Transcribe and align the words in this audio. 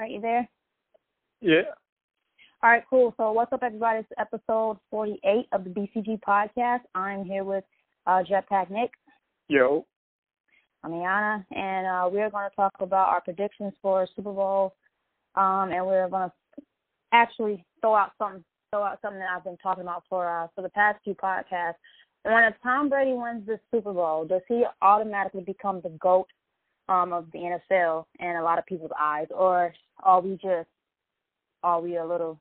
Right, 0.00 0.12
you 0.12 0.20
there? 0.22 0.48
Yeah. 1.42 1.74
All 2.62 2.70
right, 2.70 2.82
cool. 2.88 3.12
So, 3.18 3.32
what's 3.32 3.52
up, 3.52 3.62
everybody? 3.62 3.98
It's 3.98 4.08
episode 4.18 4.78
48 4.90 5.44
of 5.52 5.62
the 5.62 5.68
BCG 5.68 6.20
podcast. 6.26 6.80
I'm 6.94 7.22
here 7.22 7.44
with 7.44 7.64
uh, 8.06 8.22
Jetpack 8.22 8.70
Nick. 8.70 8.92
Yo. 9.48 9.84
I'm 10.82 10.92
Iana, 10.92 11.44
and 11.54 11.86
uh, 11.86 12.08
we're 12.10 12.30
going 12.30 12.48
to 12.48 12.56
talk 12.56 12.72
about 12.80 13.08
our 13.08 13.20
predictions 13.20 13.74
for 13.82 14.08
Super 14.16 14.32
Bowl, 14.32 14.74
um, 15.34 15.70
and 15.70 15.86
we're 15.86 16.08
going 16.08 16.30
to 16.30 16.62
actually 17.12 17.62
throw 17.82 17.94
out 17.94 18.12
something, 18.16 18.42
throw 18.70 18.82
out 18.82 19.00
something 19.02 19.20
that 19.20 19.28
I've 19.36 19.44
been 19.44 19.58
talking 19.58 19.82
about 19.82 20.04
for 20.08 20.26
uh, 20.26 20.46
for 20.54 20.62
the 20.62 20.70
past 20.70 20.98
few 21.04 21.14
podcasts. 21.14 21.74
When 22.22 22.44
if 22.44 22.54
Tom 22.62 22.88
Brady 22.88 23.12
wins 23.12 23.44
the 23.44 23.60
Super 23.70 23.92
Bowl, 23.92 24.24
does 24.24 24.40
he 24.48 24.64
automatically 24.80 25.42
become 25.42 25.82
the 25.82 25.90
goat 26.00 26.26
um, 26.88 27.12
of 27.12 27.26
the 27.32 27.58
NFL 27.72 28.04
in 28.18 28.36
a 28.36 28.42
lot 28.42 28.58
of 28.58 28.66
people's 28.66 28.90
eyes, 28.98 29.28
or 29.30 29.72
are 30.02 30.20
we 30.20 30.32
just 30.34 30.68
are 31.62 31.80
we 31.80 31.96
a 31.96 32.04
little 32.04 32.40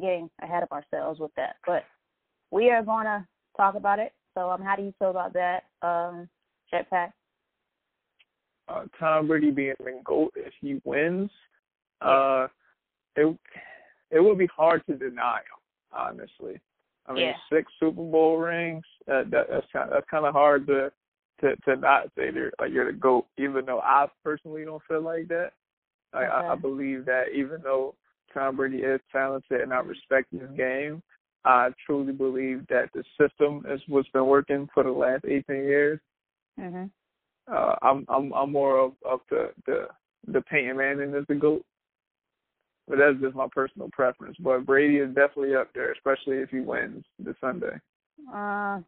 getting 0.00 0.28
ahead 0.42 0.62
of 0.62 0.72
ourselves 0.72 1.20
with 1.20 1.30
that? 1.36 1.56
But 1.66 1.84
we 2.50 2.70
are 2.70 2.82
going 2.82 3.06
to 3.06 3.26
talk 3.56 3.74
about 3.74 3.98
it. 3.98 4.12
So, 4.34 4.50
um, 4.50 4.62
how 4.62 4.76
do 4.76 4.82
you 4.82 4.94
feel 4.98 5.10
about 5.10 5.32
that, 5.34 5.64
um, 5.82 6.28
Jetpack? 6.72 7.12
Uh, 8.68 8.84
Tom 8.98 9.26
Brady 9.26 9.50
being 9.50 9.74
the 9.78 10.00
goat 10.04 10.32
if 10.36 10.52
he 10.60 10.80
wins, 10.84 11.30
uh, 12.02 12.46
it 13.16 13.36
it 14.10 14.20
would 14.20 14.38
be 14.38 14.48
hard 14.54 14.82
to 14.86 14.94
deny 14.94 15.38
him, 15.38 15.92
honestly. 15.92 16.60
I 17.06 17.12
mean, 17.12 17.22
Yeah. 17.24 17.36
six 17.50 17.72
Super 17.80 18.02
Bowl 18.02 18.36
rings. 18.36 18.84
Uh, 19.10 19.24
that, 19.28 19.48
that's 19.48 19.66
kind 19.72 19.90
that's 19.90 20.08
kind 20.10 20.26
of 20.26 20.34
hard 20.34 20.66
to 20.66 20.92
to 21.40 21.56
to 21.56 21.76
not 21.76 22.04
say 22.16 22.30
they're 22.30 22.52
like 22.60 22.72
you're 22.72 22.90
the 22.90 22.98
goat, 22.98 23.26
even 23.36 23.64
though 23.64 23.80
I 23.80 24.06
personally 24.24 24.64
don't 24.64 24.82
feel 24.88 25.02
like 25.02 25.28
that. 25.28 25.52
I, 26.12 26.24
I, 26.24 26.52
I 26.52 26.54
believe 26.54 27.04
that 27.04 27.24
even 27.34 27.60
though 27.62 27.94
Tom 28.32 28.56
Brady 28.56 28.78
is 28.78 29.00
talented 29.12 29.60
and 29.60 29.72
I 29.72 29.80
respect 29.80 30.32
his 30.32 30.48
game, 30.56 31.02
I 31.44 31.70
truly 31.84 32.12
believe 32.12 32.66
that 32.68 32.90
the 32.94 33.04
system 33.20 33.64
is 33.70 33.80
what's 33.88 34.08
been 34.10 34.26
working 34.26 34.68
for 34.72 34.84
the 34.84 34.90
last 34.90 35.24
18 35.26 35.44
years. 35.56 36.00
Mhm. 36.58 36.90
Uh, 37.50 37.74
I'm 37.82 38.04
I'm 38.08 38.32
I'm 38.32 38.52
more 38.52 38.78
of, 38.78 38.92
of 39.04 39.20
the 39.30 39.52
the 39.66 39.88
the 40.26 40.40
Peyton 40.42 40.76
Manning 40.76 41.14
as 41.14 41.24
the 41.28 41.34
goat, 41.34 41.64
but 42.86 42.98
that's 42.98 43.20
just 43.20 43.34
my 43.34 43.46
personal 43.50 43.88
preference. 43.92 44.36
But 44.40 44.66
Brady 44.66 44.98
is 44.98 45.14
definitely 45.14 45.54
up 45.54 45.70
there, 45.74 45.92
especially 45.92 46.38
if 46.38 46.50
he 46.50 46.60
wins 46.60 47.04
this 47.18 47.36
Sunday. 47.40 47.78
Uh, 48.32 48.80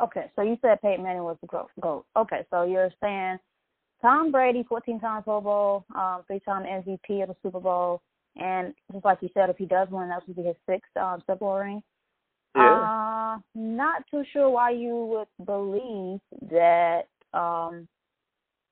okay, 0.00 0.30
so 0.36 0.42
you 0.42 0.56
said 0.62 0.80
Peyton 0.82 1.04
Manning 1.04 1.24
was 1.24 1.36
the 1.40 1.48
goat. 1.80 2.04
Okay, 2.16 2.46
so 2.50 2.64
you're 2.64 2.90
saying 3.02 3.38
Tom 4.02 4.30
Brady, 4.30 4.64
14 4.68 5.00
time 5.00 5.22
Pro 5.22 5.40
Bowl, 5.40 5.84
um, 5.94 6.22
three 6.26 6.40
time 6.40 6.64
MVP 6.64 7.22
of 7.22 7.28
the 7.28 7.36
Super 7.42 7.60
Bowl, 7.60 8.00
and 8.36 8.74
just 8.92 9.04
like 9.04 9.18
you 9.20 9.28
said, 9.34 9.50
if 9.50 9.56
he 9.56 9.66
does 9.66 9.88
win, 9.90 10.08
that 10.08 10.26
would 10.26 10.36
be 10.36 10.42
his 10.42 10.56
sixth 10.68 10.96
um, 10.96 11.20
Super 11.20 11.36
Bowl 11.36 11.58
ring. 11.58 11.82
Yeah. 12.54 13.36
Uh, 13.36 13.38
not 13.54 14.04
too 14.10 14.24
sure 14.32 14.48
why 14.48 14.70
you 14.70 15.26
would 15.36 15.46
believe 15.46 16.20
that 16.50 17.02
um 17.34 17.86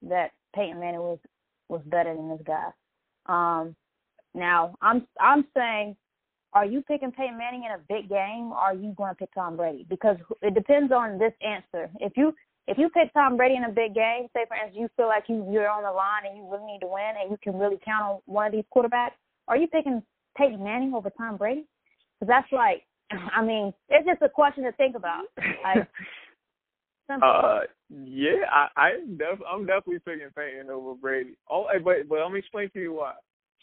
that 0.02 0.32
Peyton 0.54 0.80
Manning 0.80 1.00
was 1.00 1.18
was 1.68 1.82
better 1.86 2.14
than 2.14 2.28
this 2.30 2.40
guy. 2.46 2.70
Um, 3.26 3.76
now 4.34 4.74
I'm 4.80 5.06
I'm 5.20 5.44
saying, 5.54 5.96
are 6.52 6.64
you 6.64 6.82
picking 6.82 7.12
Peyton 7.12 7.36
Manning 7.36 7.64
in 7.64 7.72
a 7.72 7.78
big 7.88 8.08
game, 8.08 8.52
or 8.52 8.58
are 8.58 8.74
you 8.74 8.94
going 8.96 9.10
to 9.10 9.14
pick 9.14 9.34
Tom 9.34 9.56
Brady? 9.56 9.86
Because 9.88 10.16
it 10.42 10.54
depends 10.54 10.92
on 10.92 11.18
this 11.18 11.32
answer. 11.42 11.90
If 12.00 12.12
you 12.16 12.34
if 12.68 12.78
you 12.78 12.88
pick 12.88 13.12
Tom 13.12 13.36
Brady 13.36 13.56
in 13.56 13.64
a 13.64 13.70
big 13.70 13.94
game, 13.94 14.26
say 14.34 14.44
for 14.48 14.56
instance 14.56 14.76
you 14.76 14.88
feel 14.96 15.06
like 15.06 15.24
you 15.28 15.46
you're 15.50 15.68
on 15.68 15.82
the 15.82 15.90
line 15.90 16.22
and 16.28 16.36
you 16.36 16.48
really 16.50 16.66
need 16.66 16.80
to 16.80 16.86
win 16.86 17.14
and 17.20 17.30
you 17.30 17.38
can 17.42 17.58
really 17.58 17.78
count 17.84 18.02
on 18.02 18.20
one 18.26 18.46
of 18.46 18.52
these 18.52 18.64
quarterbacks, 18.74 19.12
are 19.48 19.56
you 19.56 19.66
picking 19.68 20.02
Peyton 20.36 20.62
Manning 20.62 20.94
over 20.94 21.10
Tom 21.10 21.36
Brady? 21.36 21.66
Because 22.18 22.28
that's 22.28 22.52
like, 22.52 22.84
I 23.34 23.42
mean, 23.42 23.72
it's 23.88 24.06
just 24.06 24.22
a 24.22 24.28
question 24.28 24.64
to 24.64 24.72
think 24.72 24.96
about. 24.96 25.24
Like. 25.62 25.88
Uh, 27.08 27.60
yeah, 27.88 28.42
I 28.50 28.68
I'm, 28.76 29.16
def- 29.16 29.46
I'm 29.48 29.64
definitely 29.64 30.00
picking 30.00 30.26
Peyton 30.36 30.70
over 30.70 30.94
Brady. 30.94 31.36
Oh, 31.48 31.66
but 31.84 32.08
but 32.08 32.18
let 32.18 32.32
me 32.32 32.40
explain 32.40 32.68
to 32.70 32.80
you 32.80 32.94
why. 32.94 33.12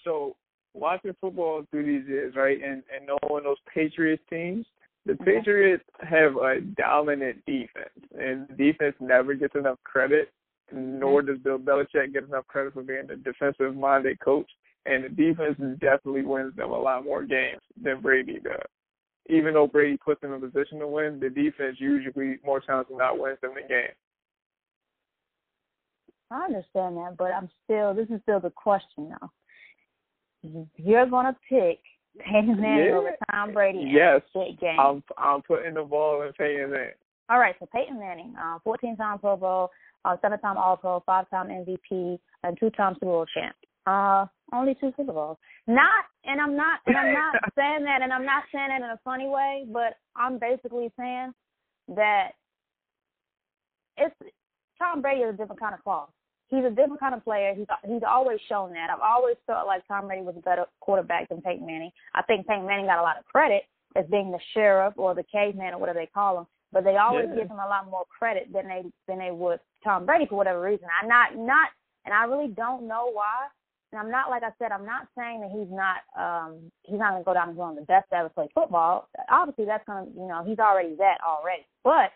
So 0.06 0.38
watching 0.74 1.16
football 1.20 1.66
through 1.72 1.86
these 1.86 2.08
years, 2.08 2.36
right, 2.36 2.58
and 2.62 2.84
and 2.94 3.08
knowing 3.08 3.44
those 3.44 3.58
Patriots 3.74 4.24
teams, 4.30 4.66
the. 5.06 5.16
Patriots 5.16 5.84
have 6.02 6.36
a 6.36 6.62
dominant 6.78 7.44
defense, 7.46 7.90
and 8.20 8.48
the 8.48 8.56
defense 8.56 8.96
never 9.00 9.34
gets 9.34 9.56
enough 9.56 9.78
credit. 9.84 10.32
Nor 10.72 11.22
mm-hmm. 11.22 11.34
does 11.34 11.40
Bill 11.44 11.60
Belichick 11.60 12.14
get 12.14 12.24
enough 12.24 12.48
credit 12.48 12.74
for 12.74 12.84
being 12.84 13.08
a 13.12 13.16
defensive-minded 13.18 14.20
coach. 14.22 14.50
And 14.86 15.04
the 15.04 15.10
defense 15.10 15.56
definitely 15.80 16.24
wins 16.24 16.56
them 16.56 16.72
a 16.72 16.80
lot 16.80 17.04
more 17.04 17.24
games 17.24 17.62
than 17.82 18.02
Brady 18.02 18.40
does 18.40 18.66
even 19.30 19.54
though 19.54 19.68
Brady 19.68 19.98
puts 19.98 20.22
them 20.22 20.34
in 20.34 20.44
a 20.44 20.48
position 20.48 20.80
to 20.80 20.88
win, 20.88 21.20
the 21.20 21.30
defense 21.30 21.78
usually 21.80 22.38
more 22.46 22.60
times 22.60 22.88
than 22.90 22.98
not 22.98 23.18
wins 23.18 23.38
them 23.42 23.54
the 23.56 23.68
game. 23.68 23.94
I 26.30 26.46
understand 26.46 26.98
that, 26.98 27.16
but 27.18 27.32
I'm 27.32 27.50
still. 27.64 27.94
This 27.94 28.10
is 28.10 28.22
still 28.24 28.40
the 28.40 28.50
question 28.50 29.10
now. 29.10 29.32
You're 30.78 31.06
gonna 31.06 31.36
pick 31.50 31.80
Peyton 32.20 32.60
Manning 32.60 32.86
Yeah. 32.86 32.98
over 32.98 33.16
Tom 33.32 33.54
Brady 33.54 33.80
Yes, 33.92 34.22
game. 34.34 34.80
I'm 34.80 35.04
I'm 35.18 35.42
putting 35.42 35.74
the 35.74 35.84
ball 35.84 36.22
in 36.22 36.34
Peyton's 36.34 36.72
Manning. 36.72 36.94
All 37.30 37.40
right, 37.40 37.56
so 37.60 37.66
Peyton 37.74 37.98
Manning, 38.00 38.36
uh, 38.38 38.60
14-time 38.66 39.20
Pro 39.20 39.38
Bowl, 39.38 39.72
uh, 40.04 40.18
seven-time 40.22 40.58
All-Pro, 40.58 41.00
five-time 41.06 41.48
MVP, 41.48 42.20
and 42.44 42.60
two-time 42.60 42.96
Super 42.96 43.06
Bowl 43.06 43.26
champ. 43.34 43.56
Uh, 43.86 44.26
only 44.52 44.76
two 44.76 44.94
Super 44.98 45.14
Bowls. 45.14 45.38
Not, 45.66 46.06
and 46.26 46.42
I'm 46.42 46.58
not, 46.58 46.82
and 46.86 46.98
I'm 46.98 47.14
not 47.14 47.36
saying 47.58 47.86
that, 47.86 48.02
and 48.02 48.12
I'm 48.12 48.26
not 48.26 48.44
saying 48.54 48.68
that 48.70 48.82
in 48.82 48.90
a 48.90 49.00
funny 49.06 49.28
way, 49.28 49.66
but 49.72 49.98
I'm 50.18 50.38
basically 50.38 50.92
saying 51.00 51.34
that 51.96 52.32
it's 53.98 54.16
Tom 54.78 55.02
Brady 55.02 55.22
is 55.22 55.34
a 55.34 55.38
different 55.38 55.60
kind 55.62 55.74
of 55.74 55.84
class. 55.84 56.10
He's 56.54 56.66
a 56.66 56.70
different 56.70 57.00
kind 57.00 57.16
of 57.16 57.24
player. 57.24 57.56
He's 57.56 57.66
he's 57.84 58.04
always 58.08 58.40
shown 58.48 58.74
that. 58.74 58.90
I've 58.92 59.02
always 59.02 59.38
felt 59.48 59.66
like 59.66 59.88
Tom 59.88 60.06
Brady 60.06 60.22
was 60.22 60.36
a 60.38 60.42
better 60.42 60.66
quarterback 60.82 61.30
than 61.30 61.42
Peyton 61.42 61.66
Manning. 61.66 61.92
I 62.14 62.22
think 62.22 62.46
Peyton 62.46 62.68
Manning 62.68 62.86
got 62.86 63.00
a 63.00 63.02
lot 63.02 63.18
of 63.18 63.26
credit 63.26 63.64
as 63.96 64.06
being 64.12 64.32
the 64.32 64.40
sheriff 64.54 64.94
or 64.98 65.16
the 65.16 65.24
caveman 65.24 65.74
or 65.74 65.80
whatever 65.80 65.98
they 66.00 66.10
call 66.14 66.38
him, 66.40 66.46
but 66.72 66.84
they 66.84 66.98
always 66.98 67.28
Yeah. 67.30 67.36
give 67.36 67.50
him 67.50 67.58
a 67.60 67.68
lot 67.68 67.90
more 67.90 68.06
credit 68.06 68.54
than 68.54 68.68
they 68.68 68.84
than 69.08 69.18
they 69.18 69.32
would 69.32 69.60
Tom 69.84 70.06
Brady 70.06 70.28
for 70.28 70.36
whatever 70.36 70.62
reason. 70.62 70.88
I'm 71.02 71.08
not 71.08 71.36
not, 71.36 71.70
and 72.06 72.14
I 72.14 72.26
really 72.26 72.50
don't 72.50 72.88
know 72.88 73.10
why. 73.12 73.48
And 73.92 74.00
I'm 74.00 74.12
not 74.12 74.30
like 74.30 74.44
I 74.44 74.52
said. 74.60 74.72
I'm 74.72 74.86
not 74.86 75.08
saying 75.18 75.42
that 75.42 75.50
he's 75.52 75.72
not 75.72 76.02
um 76.16 76.72
he's 76.84 77.00
not 77.00 77.14
gonna 77.14 77.24
go 77.24 77.34
down 77.34 77.50
as 77.50 77.56
one 77.56 77.72
of 77.72 77.76
the 77.78 77.86
best 77.86 78.10
to 78.12 78.18
ever 78.18 78.30
play 78.30 78.48
football. 78.54 79.08
Obviously, 79.30 79.66
that's 79.66 79.86
gonna 79.88 80.06
you 80.16 80.28
know 80.28 80.44
he's 80.46 80.60
already 80.60 80.96
that 80.98 81.18
already. 81.26 81.66
But 81.84 82.12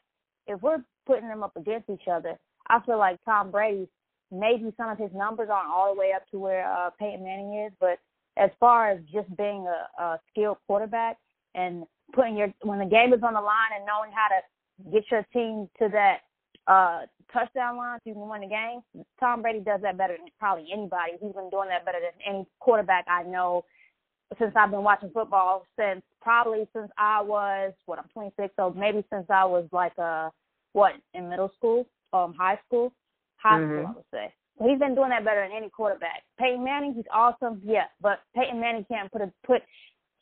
if 0.46 0.62
we're 0.62 0.84
putting 1.08 1.28
them 1.28 1.42
up 1.42 1.56
against 1.56 1.90
each 1.90 2.08
other, 2.08 2.38
I 2.68 2.80
feel 2.82 2.98
like 3.00 3.20
Tom 3.26 3.50
Brady 3.52 3.88
maybe 4.32 4.74
some 4.78 4.90
of 4.90 4.98
his 4.98 5.12
numbers 5.14 5.50
aren't 5.52 5.70
all 5.70 5.94
the 5.94 6.00
way 6.00 6.12
up 6.16 6.24
to 6.32 6.40
where 6.40 6.72
uh, 6.72 6.90
Peyton 7.00 7.24
Manning 7.24 7.66
is, 7.66 7.74
but 7.80 8.00
as 8.38 8.50
far 8.60 8.92
as 8.92 9.00
just 9.12 9.36
being 9.38 9.68
a, 9.68 10.02
a 10.02 10.20
skilled 10.30 10.58
quarterback 10.68 11.18
and 11.56 11.84
putting 12.14 12.38
your 12.38 12.54
when 12.62 12.80
the 12.80 12.86
game 12.86 13.14
is 13.14 13.22
on 13.24 13.34
the 13.34 13.42
line 13.42 13.72
and 13.76 13.86
knowing 13.86 14.12
how 14.14 14.28
to 14.28 14.92
get 14.92 15.04
your 15.12 15.26
team 15.34 15.70
to 15.80 15.90
that 15.90 16.20
uh 16.68 17.02
touchdown 17.34 17.78
line 17.78 18.00
so 18.00 18.10
you 18.10 18.14
can 18.14 18.30
win 18.30 18.42
the 18.42 18.48
game, 18.48 18.82
Tom 19.20 19.42
Brady 19.42 19.60
does 19.60 19.82
that 19.82 19.98
better 19.98 20.16
than 20.18 20.28
probably 20.40 20.68
anybody. 20.72 21.14
He's 21.14 21.34
been 21.34 21.50
doing 21.50 21.70
that 21.70 21.86
better 21.86 22.00
than 22.00 22.14
any 22.26 22.46
quarterback 22.60 23.06
I 23.10 23.24
know 23.24 23.66
since 24.38 24.54
I've 24.56 24.72
been 24.72 24.84
watching 24.84 25.10
football 25.14 25.66
since 25.80 26.02
probably 26.22 26.68
since 26.74 26.90
I 26.98 27.22
was 27.22 27.74
what 27.86 28.00
I'm 28.00 28.10
26, 28.14 28.54
so 28.56 28.74
maybe 28.78 29.04
since 29.12 29.26
I 29.30 29.46
was 29.46 29.66
like 29.72 29.98
uh 29.98 30.30
what 30.74 30.94
in 31.14 31.30
middle 31.30 31.52
school, 31.58 31.88
um 32.14 32.34
high 32.38 32.60
school, 32.66 32.94
high 33.38 33.60
Mhm. 33.60 33.86
I 33.88 33.92
would 33.92 34.06
say. 34.12 34.34
So 34.58 34.68
he's 34.68 34.80
been 34.80 34.96
doing 34.96 35.10
that 35.10 35.24
better 35.24 35.42
than 35.42 35.56
any 35.56 35.70
quarterback. 35.70 36.24
Peyton 36.40 36.64
Manning, 36.64 36.94
he's 36.94 37.06
awesome, 37.12 37.62
yes, 37.64 37.90
but 38.02 38.22
Peyton 38.36 38.60
Manning 38.60 38.86
can't 38.86 39.12
put 39.12 39.22
a 39.22 39.32
put 39.44 39.62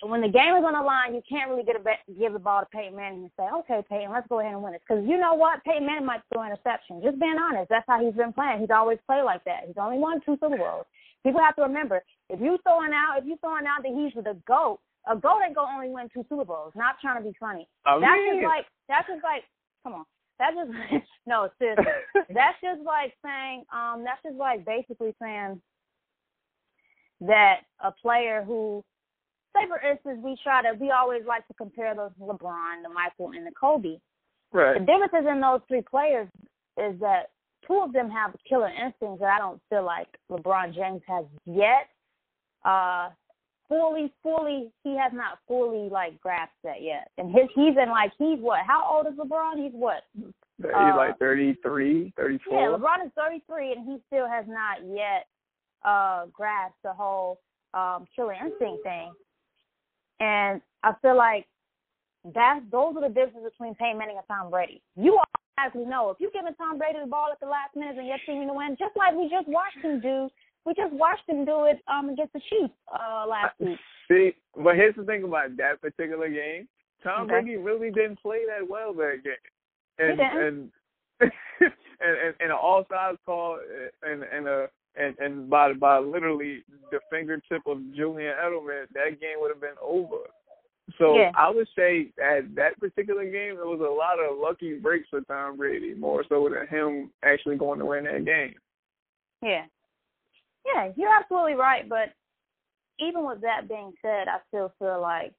when 0.04 0.20
the 0.22 0.28
game 0.28 0.56
is 0.56 0.64
on 0.66 0.74
the 0.74 0.82
line, 0.82 1.16
you 1.16 1.24
can't 1.28 1.50
really 1.50 1.64
get 1.64 1.78
a 1.78 1.80
bet, 1.80 2.04
give 2.20 2.34
the 2.34 2.40
ball 2.40 2.60
to 2.62 2.68
Peyton 2.68 2.96
Manning 2.96 3.24
and 3.24 3.32
say, 3.40 3.48
okay, 3.64 3.82
Peyton, 3.88 4.12
let's 4.12 4.28
go 4.28 4.40
ahead 4.40 4.52
and 4.52 4.62
win 4.62 4.74
this. 4.74 4.82
Because 4.88 5.06
you 5.08 5.18
know 5.18 5.34
what? 5.34 5.64
Peyton 5.64 5.86
Manning 5.86 6.06
might 6.06 6.22
throw 6.32 6.42
an 6.44 6.52
interception. 6.52 7.02
Just 7.02 7.20
being 7.20 7.38
honest, 7.40 7.70
that's 7.70 7.86
how 7.88 8.04
he's 8.04 8.14
been 8.14 8.34
playing. 8.34 8.60
He's 8.60 8.76
always 8.76 9.00
played 9.08 9.24
like 9.24 9.44
that. 9.46 9.64
He's 9.68 9.80
only 9.80 9.98
won 9.98 10.20
two 10.26 10.38
Super 10.42 10.58
Bowls. 10.58 10.86
People 11.24 11.42
have 11.42 11.56
to 11.56 11.64
remember, 11.64 12.04
if 12.30 12.42
you 12.42 12.60
throwing 12.64 12.92
out, 12.94 13.18
if 13.18 13.26
you 13.26 13.38
throwing 13.40 13.66
out 13.66 13.84
that 13.84 13.94
he's 13.96 14.14
the 14.22 14.38
GOAT, 14.46 14.80
a 15.08 15.16
GOAT 15.16 15.42
ain't 15.46 15.56
to 15.56 15.62
only 15.62 15.90
win 15.90 16.10
two 16.14 16.26
Super 16.28 16.46
Bowls. 16.46 16.74
Not 16.76 17.00
trying 17.00 17.24
to 17.24 17.30
be 17.30 17.36
funny. 17.40 17.68
I 17.86 17.98
That's 18.00 18.12
mean, 18.20 18.42
just 18.42 18.46
like, 18.46 18.66
that's 18.90 19.08
just 19.08 19.24
like, 19.24 19.44
come 19.84 19.94
on. 19.94 20.06
That's 20.40 20.56
just, 20.56 21.06
no, 21.26 21.50
seriously. 21.60 21.86
that's 22.34 22.58
just 22.62 22.82
like 22.86 23.14
saying, 23.24 23.64
um, 23.74 24.04
that's 24.04 24.22
just 24.24 24.36
like 24.36 24.66
basically 24.66 25.16
saying 25.22 25.62
that 27.22 27.62
a 27.84 27.92
player 27.92 28.44
who 28.46 28.84
say 29.56 29.68
for 29.68 29.80
instance, 29.80 30.20
we 30.24 30.38
try 30.44 30.62
to 30.62 30.78
we 30.80 30.92
always 30.92 31.24
like 31.28 31.48
to 31.48 31.54
compare 31.54 31.96
those 31.96 32.12
LeBron, 32.20 32.84
the 32.84 32.90
Michael, 32.90 33.32
and 33.36 33.46
the 33.46 33.52
Kobe. 33.60 33.98
right. 34.52 34.80
The 34.80 34.86
differences 34.86 35.30
in 35.32 35.40
those 35.40 35.62
three 35.68 35.82
players 35.82 36.28
is 36.78 37.00
that 37.00 37.32
two 37.66 37.82
of 37.82 37.94
them 37.94 38.10
have 38.10 38.36
killer 38.48 38.70
instincts 38.70 39.20
that 39.22 39.30
I 39.30 39.40
don't 39.40 39.62
feel 39.70 39.86
like 39.86 40.08
LeBron 40.30 40.76
James 40.76 41.02
has 41.08 41.26
yet. 41.46 41.88
uh 42.64 43.10
fully, 43.68 44.12
fully 44.24 44.72
he 44.84 44.98
has 44.98 45.12
not 45.14 45.40
fully 45.48 45.90
like 45.90 46.20
grasped 46.22 46.56
that 46.64 46.82
yet. 46.82 47.10
And 47.18 47.30
his 47.30 47.48
he's 47.56 47.76
in 47.82 47.90
like 47.90 48.12
he's 48.18 48.40
what? 48.40 48.60
How 48.66 48.88
old 48.90 49.08
is 49.08 49.20
LeBron? 49.20 49.64
He's 49.64 49.74
what? 49.74 50.04
He's 50.16 50.68
uh, 50.74 50.94
like 50.96 51.18
thirty 51.20 51.56
three, 51.64 52.14
thirty 52.16 52.40
four. 52.48 52.60
Yeah, 52.60 52.78
LeBron 52.78 53.06
is 53.06 53.12
thirty 53.16 53.44
three 53.48 53.72
and 53.74 53.86
he 53.86 53.98
still 54.08 54.28
has 54.28 54.46
not 54.48 54.80
yet 54.88 55.28
uh 55.84 56.26
grasped 56.34 56.82
the 56.84 56.94
whole 56.94 57.40
um 57.74 58.06
killer 58.16 58.34
instinct 58.34 58.84
thing. 58.84 59.12
And 60.20 60.62
I 60.84 60.94
feel 61.02 61.18
like 61.18 61.48
that's 62.34 62.62
those 62.72 62.96
are 62.96 63.02
the 63.02 63.14
differences 63.14 63.52
between 63.52 63.76
Peyton 63.76 63.98
Manning 63.98 64.18
and 64.18 64.28
Tom 64.28 64.50
Brady. 64.50 64.82
You 64.96 65.20
automatically 65.58 65.86
know 65.86 66.10
if 66.10 66.18
you 66.20 66.32
give 66.34 66.46
Tom 66.58 66.78
Brady 66.78 67.00
the 67.02 67.08
ball 67.08 67.30
at 67.32 67.40
the 67.40 67.48
last 67.48 67.76
minute 67.76 67.98
and 67.98 68.08
your 68.08 68.18
team 68.26 68.48
to 68.48 68.54
win, 68.54 68.76
just 68.80 68.96
like 68.96 69.14
we 69.14 69.30
just 69.30 69.48
watched 69.48 69.78
him 69.82 70.00
do. 70.00 70.30
We 70.66 70.74
just 70.74 70.94
watched 70.94 71.28
him 71.28 71.46
do 71.46 71.66
it 71.66 71.80
um 71.88 72.10
against 72.10 72.34
the 72.34 72.42
Chiefs 72.50 72.74
uh 72.92 73.26
last 73.28 73.56
week. 73.60 73.80
See, 74.08 74.32
but 74.56 74.76
here's 74.76 74.96
the 74.96 75.04
thing 75.04 75.24
about 75.24 75.58
that 75.58 75.82
particular 75.82 76.30
game. 76.30 76.68
Tom 77.04 77.24
okay. 77.24 77.42
Brady 77.42 77.58
really 77.58 77.92
didn't 77.92 78.22
play 78.22 78.40
that 78.48 78.68
well 78.68 78.94
that 78.94 79.24
game. 79.24 79.34
And 80.00 80.20
and 80.20 80.72
and 81.22 81.32
and, 82.02 82.36
and 82.40 82.52
an 82.52 82.58
offsides 82.58 83.18
call 83.26 83.60
and 84.04 84.24
and 84.24 84.48
a 84.48 84.68
and 84.96 85.16
and 85.20 85.50
by 85.50 85.74
by 85.74 86.00
literally 86.00 86.64
the 86.92 87.00
fingertip 87.10 87.62
of 87.68 87.80
Julian 87.96 88.34
Edelman, 88.44 88.86
that 88.94 89.20
game 89.22 89.38
would 89.40 89.52
have 89.52 89.62
been 89.62 89.78
over. 89.82 90.18
So 91.00 91.18
yeah. 91.18 91.32
I 91.36 91.50
would 91.50 91.68
say 91.76 92.12
at 92.24 92.54
that 92.56 92.80
particular 92.80 93.24
game, 93.24 93.56
there 93.56 93.66
was 93.66 93.82
a 93.82 93.84
lot 93.84 94.20
of 94.20 94.38
lucky 94.38 94.78
breaks 94.78 95.10
for 95.10 95.22
Tom 95.22 95.58
Brady, 95.58 95.96
more 95.96 96.24
so 96.30 96.48
than 96.48 96.68
him 96.68 97.12
actually 97.24 97.58
going 97.58 97.80
to 97.80 97.86
win 97.86 98.04
that 98.06 98.24
game. 98.26 98.54
Yeah, 99.42 99.66
yeah, 100.66 100.92
you're 100.96 101.14
absolutely 101.14 101.54
right. 101.54 101.88
But 101.88 102.14
even 103.00 103.26
with 103.26 103.42
that 103.42 103.68
being 103.68 103.94
said, 104.02 104.28
I 104.28 104.40
still 104.48 104.74
feel 104.80 105.02
like 105.02 105.34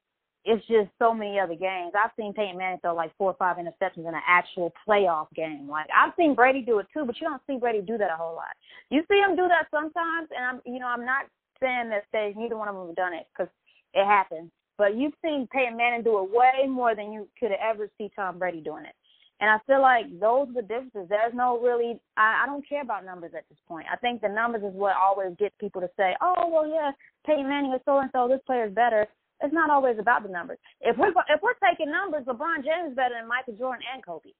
it's 0.45 0.65
just 0.69 0.89
so 0.99 1.13
many 1.13 1.41
other 1.41 1.57
games. 1.57 1.93
I've 1.99 2.13
seen 2.17 2.33
Peyton 2.33 2.57
Manning 2.57 2.79
throw 2.81 2.95
like 2.95 3.11
four 3.19 3.31
or 3.31 3.37
five 3.37 3.57
interceptions 3.57 4.09
in 4.09 4.15
an 4.15 4.23
actual 4.27 4.73
playoff 4.87 5.27
game. 5.35 5.69
Like 5.69 5.87
I've 5.95 6.13
seen 6.17 6.35
Brady 6.35 6.63
do 6.63 6.79
it 6.79 6.87
too, 6.95 7.05
but 7.05 7.21
you 7.21 7.27
don't 7.27 7.43
see 7.49 7.59
Brady 7.59 7.81
do 7.81 7.99
that 7.99 8.13
a 8.13 8.17
whole 8.17 8.37
lot. 8.37 8.55
You 8.91 9.03
see 9.11 9.19
him 9.19 9.35
do 9.35 9.49
that 9.49 9.67
sometimes, 9.73 10.29
and 10.35 10.45
I'm, 10.45 10.61
you 10.65 10.79
know, 10.79 10.87
I'm 10.87 11.05
not 11.05 11.27
saying 11.61 11.91
that 11.91 12.05
stage 12.09 12.37
neither 12.37 12.57
one 12.57 12.69
of 12.69 12.77
them 12.77 12.87
have 12.87 12.97
done 12.97 13.13
it 13.13 13.27
because 13.33 13.53
it 13.95 14.05
happens. 14.05 14.51
But 14.79 14.97
you've 14.97 15.15
seen 15.25 15.49
Peyton 15.53 15.77
Manning 15.77 16.05
do 16.05 16.23
it 16.23 16.31
way 16.31 16.69
more 16.69 16.95
than 16.95 17.11
you 17.13 17.27
could 17.41 17.51
ever 17.53 17.89
see 17.99 18.11
Tom 18.15 18.39
Brady 18.39 18.61
doing 18.61 18.85
it. 18.85 18.95
And 19.41 19.51
I 19.51 19.59
feel 19.67 19.83
like 19.83 20.07
those 20.19 20.49
are 20.49 20.55
the 20.55 20.63
differences. 20.63 21.07
There's 21.09 21.35
no 21.35 21.61
really, 21.61 22.01
I, 22.17 22.45
I 22.45 22.47
don't 22.47 22.67
care 22.67 22.81
about 22.81 23.05
numbers 23.05 23.33
at 23.37 23.45
this 23.51 23.59
point. 23.69 23.87
I 23.93 23.97
think 23.97 24.23
the 24.23 24.29
numbers 24.29 24.63
is 24.63 24.73
what 24.73 24.97
always 24.97 25.37
gets 25.39 25.55
people 25.61 25.83
to 25.83 25.91
say, 25.97 26.17
oh, 26.23 26.49
well, 26.51 26.67
yeah, 26.67 26.93
Peyton 27.27 27.47
Manning 27.47 27.75
is 27.75 27.81
so 27.85 27.99
and 27.99 28.09
so, 28.15 28.29
this 28.29 28.41
player 28.47 28.67
is 28.67 28.73
better. 28.73 29.07
It's 29.43 29.53
not 29.53 29.69
always 29.69 29.99
about 29.99 30.23
the 30.23 30.31
numbers. 30.31 30.57
If 30.81 30.97
we're 30.97 31.11
if 31.11 31.43
we're 31.43 31.61
taking 31.69 31.91
numbers, 31.91 32.25
LeBron 32.25 32.65
James 32.65 32.91
is 32.91 32.97
better 32.97 33.15
than 33.21 33.29
Michael 33.29 33.53
Jordan 33.53 33.85
and 33.93 34.03
Kobe. 34.03 34.31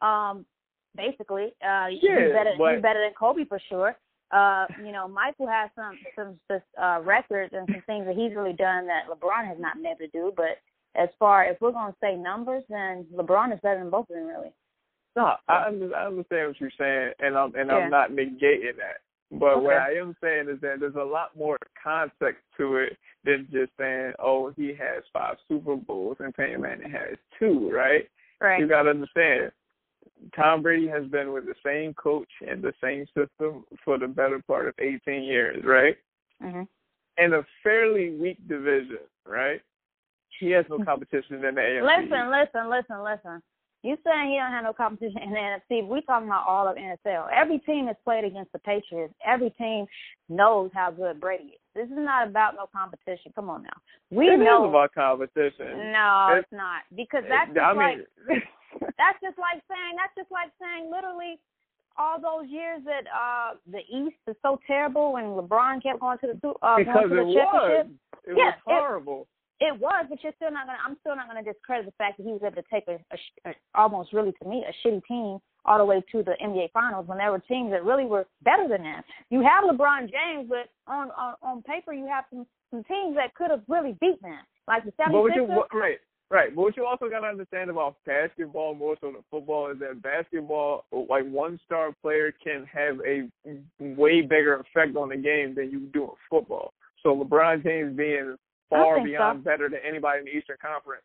Um, 0.00 0.46
basically, 0.96 1.52
uh, 1.60 1.92
yeah, 1.92 2.24
he's 2.24 2.32
better. 2.32 2.54
but... 2.56 2.72
He's 2.72 2.82
better 2.82 3.00
than 3.04 3.12
Kobe 3.12 3.44
for 3.44 3.60
sure. 3.68 3.96
Uh, 4.30 4.64
you 4.84 4.92
know, 4.92 5.06
Michael 5.08 5.46
has 5.46 5.68
some 5.76 5.98
some 6.16 6.60
uh, 6.80 7.00
records 7.02 7.52
and 7.52 7.68
some 7.70 7.82
things 7.86 8.06
that 8.06 8.16
he's 8.16 8.34
really 8.34 8.52
done 8.54 8.86
that 8.86 9.04
LeBron 9.08 9.46
has 9.46 9.58
not 9.58 9.76
been 9.76 9.86
able 9.86 9.98
to 9.98 10.08
do. 10.08 10.32
But 10.34 10.56
as 10.96 11.08
far 11.18 11.44
if 11.44 11.60
we're 11.60 11.72
going 11.72 11.92
to 11.92 11.98
say 12.02 12.16
numbers, 12.16 12.64
then 12.68 13.06
LeBron 13.14 13.52
is 13.52 13.60
better 13.62 13.78
than 13.78 13.90
both 13.90 14.08
of 14.10 14.16
them, 14.16 14.26
really. 14.26 14.52
No, 15.16 15.34
I 15.48 15.64
understand, 15.64 15.94
I 15.94 16.06
understand 16.06 16.48
what 16.48 16.60
you're 16.60 16.70
saying, 16.78 17.12
and 17.18 17.36
I'm 17.36 17.54
and 17.54 17.68
yeah. 17.68 17.76
I'm 17.76 17.90
not 17.90 18.10
negating 18.10 18.76
that. 18.76 19.00
But 19.30 19.56
okay. 19.56 19.64
what 19.64 19.76
I 19.76 19.92
am 19.94 20.16
saying 20.22 20.48
is 20.48 20.60
that 20.62 20.80
there's 20.80 20.94
a 20.94 21.04
lot 21.04 21.36
more 21.36 21.58
context 21.82 22.42
to 22.56 22.76
it 22.76 22.96
than 23.24 23.48
just 23.52 23.72
saying, 23.78 24.12
"Oh, 24.18 24.52
he 24.56 24.68
has 24.68 25.02
five 25.12 25.36
Super 25.48 25.76
Bowls 25.76 26.16
and 26.20 26.34
Peyton 26.34 26.60
Manning 26.60 26.90
has 26.90 27.16
two, 27.38 27.70
right? 27.70 28.08
Right. 28.40 28.60
You 28.60 28.68
got 28.68 28.82
to 28.82 28.90
understand. 28.90 29.52
Tom 30.34 30.62
Brady 30.62 30.88
has 30.88 31.04
been 31.06 31.32
with 31.32 31.44
the 31.46 31.54
same 31.64 31.94
coach 31.94 32.28
and 32.46 32.62
the 32.62 32.72
same 32.82 33.04
system 33.06 33.64
for 33.84 33.98
the 33.98 34.08
better 34.08 34.40
part 34.46 34.68
of 34.68 34.74
18 34.78 35.22
years, 35.22 35.62
right? 35.64 35.96
Mm-hmm. 36.42 36.62
In 37.22 37.34
a 37.34 37.42
fairly 37.62 38.10
weak 38.10 38.38
division, 38.48 38.98
right? 39.26 39.60
He 40.38 40.50
has 40.52 40.64
no 40.68 40.84
competition 40.84 41.36
in 41.36 41.40
the 41.42 41.60
AFC. 41.60 41.82
Listen, 41.82 42.30
listen, 42.30 42.70
listen, 42.70 43.04
listen. 43.04 43.42
You 43.82 43.96
saying 44.04 44.30
he 44.30 44.36
don't 44.36 44.50
have 44.50 44.64
no 44.64 44.72
competition 44.72 45.22
in 45.22 45.30
the 45.30 45.38
NFC? 45.38 45.86
We 45.86 46.02
talking 46.02 46.26
about 46.26 46.48
all 46.48 46.66
of 46.66 46.76
NFL. 46.76 47.28
Every 47.32 47.58
team 47.60 47.86
has 47.86 47.96
played 48.04 48.24
against 48.24 48.50
the 48.50 48.58
Patriots. 48.58 49.14
Every 49.24 49.50
team 49.50 49.86
knows 50.28 50.70
how 50.74 50.90
good 50.90 51.20
Brady 51.20 51.54
is. 51.54 51.60
This 51.74 51.86
is 51.86 51.96
not 51.96 52.26
about 52.26 52.56
no 52.56 52.66
competition. 52.74 53.32
Come 53.36 53.48
on 53.48 53.62
now. 53.62 53.78
We 54.10 54.26
it 54.30 54.38
know 54.38 54.64
is 54.64 54.70
about 54.70 54.94
competition. 54.94 55.92
No, 55.92 56.34
it's, 56.34 56.42
it's 56.42 56.52
not 56.52 56.82
because 56.96 57.22
that's 57.28 57.54
just 57.54 57.60
I 57.60 57.72
mean, 57.72 58.04
like 58.26 58.42
that's 58.98 59.18
just 59.22 59.38
like 59.38 59.62
saying 59.70 59.94
that's 59.94 60.14
just 60.18 60.30
like 60.32 60.50
saying 60.58 60.90
literally 60.90 61.38
all 61.96 62.18
those 62.18 62.50
years 62.50 62.82
that 62.84 63.06
uh 63.14 63.54
the 63.70 63.86
East 63.86 64.18
is 64.26 64.34
so 64.42 64.58
terrible 64.66 65.12
when 65.12 65.38
LeBron 65.38 65.82
kept 65.82 66.00
going 66.00 66.18
to 66.18 66.34
the 66.34 66.48
uh, 66.62 66.78
because 66.78 67.06
going 67.06 67.10
to 67.10 67.14
the 67.14 67.30
it 67.30 67.34
championship. 67.34 67.86
was. 67.86 67.86
It 68.26 68.36
yeah, 68.36 68.44
was 68.44 68.54
horrible. 68.66 69.20
It, 69.22 69.37
it 69.60 69.78
was, 69.80 70.06
but 70.08 70.22
you're 70.22 70.32
still 70.36 70.52
not 70.52 70.66
gonna. 70.66 70.78
I'm 70.86 70.96
still 71.00 71.16
not 71.16 71.26
gonna 71.26 71.42
discredit 71.42 71.86
the 71.86 71.92
fact 71.98 72.18
that 72.18 72.24
he 72.24 72.32
was 72.32 72.42
able 72.44 72.62
to 72.62 72.68
take 72.72 72.84
a, 72.86 72.98
a, 73.10 73.50
a 73.50 73.54
almost 73.74 74.12
really 74.12 74.32
to 74.42 74.48
me 74.48 74.64
a 74.64 74.86
shitty 74.86 75.02
team 75.06 75.38
all 75.64 75.78
the 75.78 75.84
way 75.84 76.02
to 76.12 76.22
the 76.22 76.34
NBA 76.42 76.70
Finals 76.72 77.08
when 77.08 77.18
there 77.18 77.32
were 77.32 77.40
teams 77.40 77.70
that 77.72 77.84
really 77.84 78.04
were 78.04 78.26
better 78.42 78.68
than 78.68 78.82
them. 78.82 79.02
You 79.30 79.42
have 79.42 79.64
LeBron 79.64 80.10
James, 80.10 80.48
but 80.48 80.70
on 80.86 81.10
on, 81.10 81.34
on 81.42 81.62
paper 81.62 81.92
you 81.92 82.06
have 82.06 82.24
some 82.30 82.46
some 82.70 82.84
teams 82.84 83.16
that 83.16 83.34
could 83.34 83.50
have 83.50 83.62
really 83.68 83.96
beat 84.00 84.20
them, 84.22 84.40
like 84.66 84.84
the 84.84 84.92
76ers. 84.92 85.12
But 85.12 85.22
what 85.22 85.34
you, 85.34 85.44
what, 85.44 85.74
right, 85.74 85.98
right. 86.30 86.54
But 86.54 86.62
what 86.62 86.76
you 86.76 86.86
also 86.86 87.08
got 87.08 87.20
to 87.20 87.26
understand 87.26 87.70
about 87.70 87.96
basketball 88.06 88.74
more 88.74 88.96
so 89.00 89.12
than 89.12 89.22
football 89.30 89.70
is 89.70 89.78
that 89.80 90.02
basketball, 90.02 90.84
like 90.92 91.28
one 91.28 91.58
star 91.64 91.92
player 92.02 92.32
can 92.32 92.66
have 92.72 92.98
a 93.06 93.28
way 93.80 94.20
bigger 94.20 94.56
effect 94.56 94.96
on 94.96 95.08
the 95.08 95.16
game 95.16 95.54
than 95.54 95.70
you 95.70 95.80
do 95.92 96.04
in 96.04 96.10
football. 96.30 96.72
So 97.02 97.14
LeBron 97.14 97.62
James 97.62 97.96
being 97.96 98.36
far 98.70 99.02
beyond 99.02 99.40
so. 99.40 99.50
better 99.50 99.68
than 99.68 99.80
anybody 99.86 100.20
in 100.20 100.24
the 100.24 100.30
Eastern 100.30 100.56
Conference. 100.60 101.04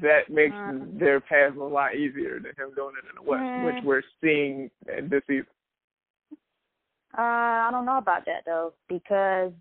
That 0.00 0.30
makes 0.30 0.54
mm. 0.54 0.98
their 0.98 1.20
path 1.20 1.56
a 1.56 1.62
lot 1.62 1.94
easier 1.94 2.40
than 2.40 2.52
him 2.56 2.74
doing 2.74 2.94
it 2.98 3.04
in 3.08 3.14
the 3.14 3.30
West, 3.30 3.42
mm. 3.42 3.64
which 3.66 3.84
we're 3.84 4.02
seeing 4.20 4.70
this 4.86 5.22
season. 5.26 5.46
Uh, 7.16 7.22
I 7.22 7.68
don't 7.70 7.86
know 7.86 7.98
about 7.98 8.24
that 8.26 8.42
though, 8.44 8.72
because 8.88 9.52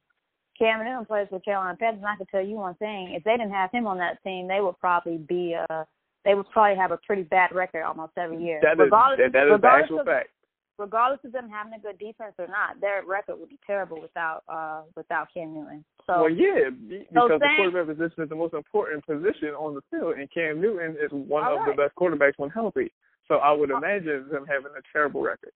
Cam 0.58 0.84
Newton 0.84 1.06
plays 1.06 1.28
for 1.30 1.40
Carolina 1.42 1.78
Panthers, 1.78 2.02
and 2.02 2.08
I 2.08 2.16
can 2.16 2.26
tell 2.28 2.44
you 2.44 2.56
one 2.56 2.76
thing: 2.76 3.14
if 3.14 3.24
they 3.24 3.38
didn't 3.38 3.52
have 3.52 3.72
him 3.72 3.88
on 3.88 3.98
that 3.98 4.24
team, 4.24 4.48
they 4.48 4.62
would 4.62 4.80
probably 4.80 5.18
be 5.18 5.56
uh, 5.70 5.84
they 6.24 6.34
would 6.34 6.50
probably 6.50 6.78
have 6.78 6.92
a 6.92 7.00
pretty 7.06 7.24
bad 7.24 7.54
record 7.54 7.84
almost 7.84 8.14
every 8.18 8.42
year. 8.44 8.60
That 8.64 8.74
is 8.74 8.80
regardless, 8.80 9.20
that, 9.20 9.34
that 9.34 9.54
is 9.54 9.62
the 9.62 9.68
actual 9.68 10.00
of, 10.00 10.06
fact 10.08 10.30
regardless 10.78 11.20
of 11.24 11.32
them 11.32 11.50
having 11.50 11.74
a 11.74 11.80
good 11.80 11.98
defense 12.00 12.34
or 12.38 12.48
not, 12.48 12.80
their 12.82 13.04
record 13.06 13.40
would 13.40 13.50
be 13.50 13.60
terrible 13.66 14.02
without 14.02 14.44
uh 14.48 14.82
without 14.96 15.28
Cam 15.34 15.54
Newton. 15.54 15.84
So 16.08 16.22
Well 16.24 16.30
yeah, 16.30 16.70
because 16.70 17.08
so 17.14 17.28
the 17.28 17.40
saying, 17.40 17.72
quarterback 17.72 17.98
position 17.98 18.24
is 18.24 18.30
the 18.30 18.36
most 18.36 18.54
important 18.54 19.06
position 19.06 19.50
on 19.58 19.76
the 19.76 19.82
field 19.90 20.16
and 20.18 20.28
Cam 20.32 20.62
Newton 20.62 20.98
is 21.02 21.12
one 21.12 21.44
of 21.46 21.60
right. 21.60 21.76
the 21.76 21.82
best 21.82 21.96
quarterbacks 21.96 22.38
when 22.38 22.50
healthy. 22.50 22.92
So 23.28 23.36
I 23.36 23.52
would 23.52 23.72
imagine 23.72 24.28
them 24.32 24.46
having 24.48 24.72
a 24.78 24.84
terrible 24.94 25.22
record. 25.22 25.52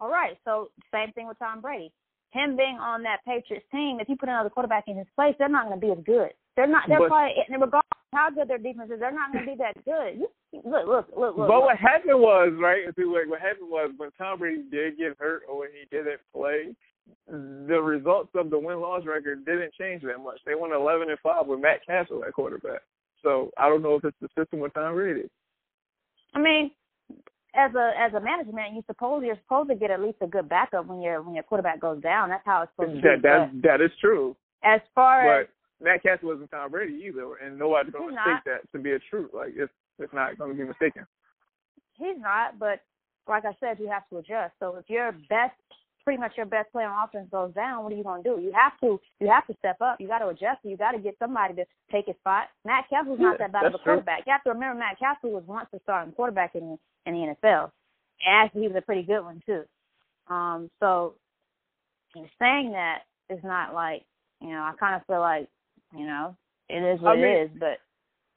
all 0.00 0.08
right, 0.10 0.38
so 0.44 0.68
same 0.92 1.12
thing 1.12 1.26
with 1.28 1.38
Tom 1.38 1.60
Brady. 1.60 1.92
Him 2.32 2.56
being 2.56 2.78
on 2.78 3.02
that 3.02 3.18
Patriots 3.26 3.66
team, 3.72 3.98
if 4.00 4.08
you 4.08 4.16
put 4.16 4.28
another 4.28 4.48
quarterback 4.50 4.84
in 4.86 4.96
his 4.96 5.06
place, 5.16 5.34
they're 5.38 5.48
not 5.48 5.66
going 5.66 5.80
to 5.80 5.84
be 5.86 5.92
as 5.92 5.98
good. 6.06 6.30
They're 6.56 6.68
not. 6.68 6.84
They're 6.88 6.98
But- 7.00 7.08
probably 7.08 7.34
regardless 7.50 7.79
how 8.12 8.30
good 8.30 8.48
their 8.48 8.58
defense 8.58 8.90
is, 8.92 9.00
they're 9.00 9.12
not 9.12 9.32
going 9.32 9.44
to 9.44 9.50
be 9.50 9.56
that 9.58 9.84
good. 9.84 10.20
You, 10.20 10.28
look, 10.64 10.86
look, 10.86 11.08
look, 11.16 11.36
look. 11.36 11.48
But 11.48 11.48
look. 11.48 11.64
what 11.64 11.76
happened 11.76 12.20
was, 12.20 12.52
right, 12.58 12.82
what 12.96 13.40
happened 13.40 13.70
was 13.70 13.92
when 13.96 14.10
Tom 14.18 14.38
Brady 14.38 14.64
did 14.70 14.98
get 14.98 15.16
hurt 15.18 15.42
or 15.48 15.60
when 15.60 15.68
he 15.70 15.86
didn't 15.94 16.20
play, 16.34 16.74
the 17.28 17.80
results 17.80 18.30
of 18.34 18.50
the 18.50 18.58
win 18.58 18.80
loss 18.80 19.04
record 19.06 19.44
didn't 19.44 19.72
change 19.74 20.02
that 20.02 20.18
much. 20.22 20.40
They 20.46 20.54
won 20.54 20.72
eleven 20.72 21.10
and 21.10 21.18
five 21.20 21.46
with 21.46 21.60
Matt 21.60 21.84
Cassel 21.86 22.24
at 22.24 22.32
quarterback. 22.32 22.82
So 23.22 23.50
I 23.58 23.68
don't 23.68 23.82
know 23.82 23.96
if 23.96 24.04
it's 24.04 24.16
the 24.20 24.28
system 24.38 24.60
with 24.60 24.74
Tom 24.74 24.94
Brady. 24.94 25.28
I 26.34 26.40
mean, 26.40 26.70
as 27.54 27.74
a 27.74 27.92
as 27.98 28.14
a 28.14 28.20
management, 28.20 28.74
you 28.74 28.82
suppose 28.86 29.22
you're 29.24 29.38
supposed 29.42 29.70
to 29.70 29.74
get 29.74 29.90
at 29.90 30.00
least 30.00 30.18
a 30.20 30.26
good 30.26 30.48
backup 30.48 30.86
when 30.86 31.00
your 31.00 31.22
when 31.22 31.34
your 31.34 31.42
quarterback 31.44 31.80
goes 31.80 32.00
down. 32.02 32.28
That's 32.28 32.46
how 32.46 32.62
it's 32.62 32.72
supposed 32.76 33.02
to 33.02 33.16
be. 33.16 33.22
that 33.22 33.50
that 33.62 33.80
is 33.80 33.90
true. 34.00 34.36
As 34.62 34.80
far 34.94 35.40
as 35.40 35.46
But 35.46 35.54
Matt 35.80 36.02
Cassel 36.02 36.28
wasn't 36.28 36.50
Tom 36.50 36.70
Brady 36.70 37.02
either, 37.06 37.36
and 37.36 37.58
nobody's 37.58 37.92
gonna 37.92 38.06
He's 38.06 38.14
mistake 38.14 38.44
that 38.46 38.72
to 38.72 38.82
be 38.82 38.92
a 38.92 38.98
truth. 38.98 39.30
Like 39.32 39.52
it's 39.56 39.72
it's 39.98 40.12
not 40.12 40.38
gonna 40.38 40.54
be 40.54 40.64
mistaken. 40.64 41.06
he's 41.96 42.18
not, 42.18 42.58
but 42.58 42.80
like 43.28 43.44
I 43.44 43.56
said, 43.60 43.78
you 43.78 43.88
have 43.88 44.08
to 44.10 44.18
adjust. 44.18 44.54
So 44.58 44.76
if 44.76 44.88
your 44.88 45.12
best, 45.28 45.54
pretty 46.04 46.18
much 46.18 46.32
your 46.36 46.46
best 46.46 46.72
player 46.72 46.88
on 46.88 47.08
offense 47.08 47.28
goes 47.30 47.54
down, 47.54 47.84
what 47.84 47.92
are 47.92 47.96
you 47.96 48.02
going 48.02 48.22
to 48.24 48.36
do? 48.36 48.40
You 48.40 48.52
have 48.52 48.72
to, 48.80 49.00
you 49.20 49.28
have 49.28 49.46
to 49.46 49.54
step 49.58 49.80
up. 49.80 50.00
You 50.00 50.08
got 50.08 50.18
to 50.18 50.28
adjust. 50.28 50.58
You 50.64 50.76
got 50.76 50.92
to 50.92 50.98
get 50.98 51.16
somebody 51.18 51.54
to 51.54 51.64
take 51.92 52.06
his 52.06 52.16
spot. 52.16 52.48
Matt 52.64 52.88
Cassel's 52.90 53.20
not 53.20 53.38
that 53.38 53.52
bad 53.52 53.66
of 53.66 53.68
a 53.68 53.72
that's 53.72 53.84
true. 53.84 53.92
quarterback. 53.94 54.24
You 54.26 54.32
have 54.32 54.42
to 54.44 54.50
remember 54.50 54.80
Matt 54.80 54.98
Cassel 54.98 55.30
was 55.30 55.44
once 55.46 55.68
a 55.74 55.78
starting 55.84 56.12
quarterback 56.14 56.54
in 56.54 56.78
in 57.06 57.14
the 57.14 57.34
NFL. 57.42 57.70
And 58.26 58.34
actually, 58.34 58.62
he 58.62 58.68
was 58.68 58.76
a 58.76 58.82
pretty 58.82 59.02
good 59.02 59.22
one 59.22 59.42
too. 59.46 59.62
Um, 60.32 60.70
so 60.80 61.14
in 62.16 62.28
saying 62.38 62.72
that, 62.72 63.02
it's 63.28 63.44
not 63.44 63.74
like 63.74 64.02
you 64.40 64.48
know, 64.48 64.62
I 64.62 64.72
kind 64.80 64.96
of 64.96 65.06
feel 65.06 65.20
like, 65.20 65.48
you 65.96 66.06
know, 66.06 66.36
it 66.68 66.82
is 66.82 67.00
what 67.00 67.12
I 67.12 67.16
mean, 67.16 67.24
it 67.24 67.42
is. 67.44 67.50
But 67.58 67.78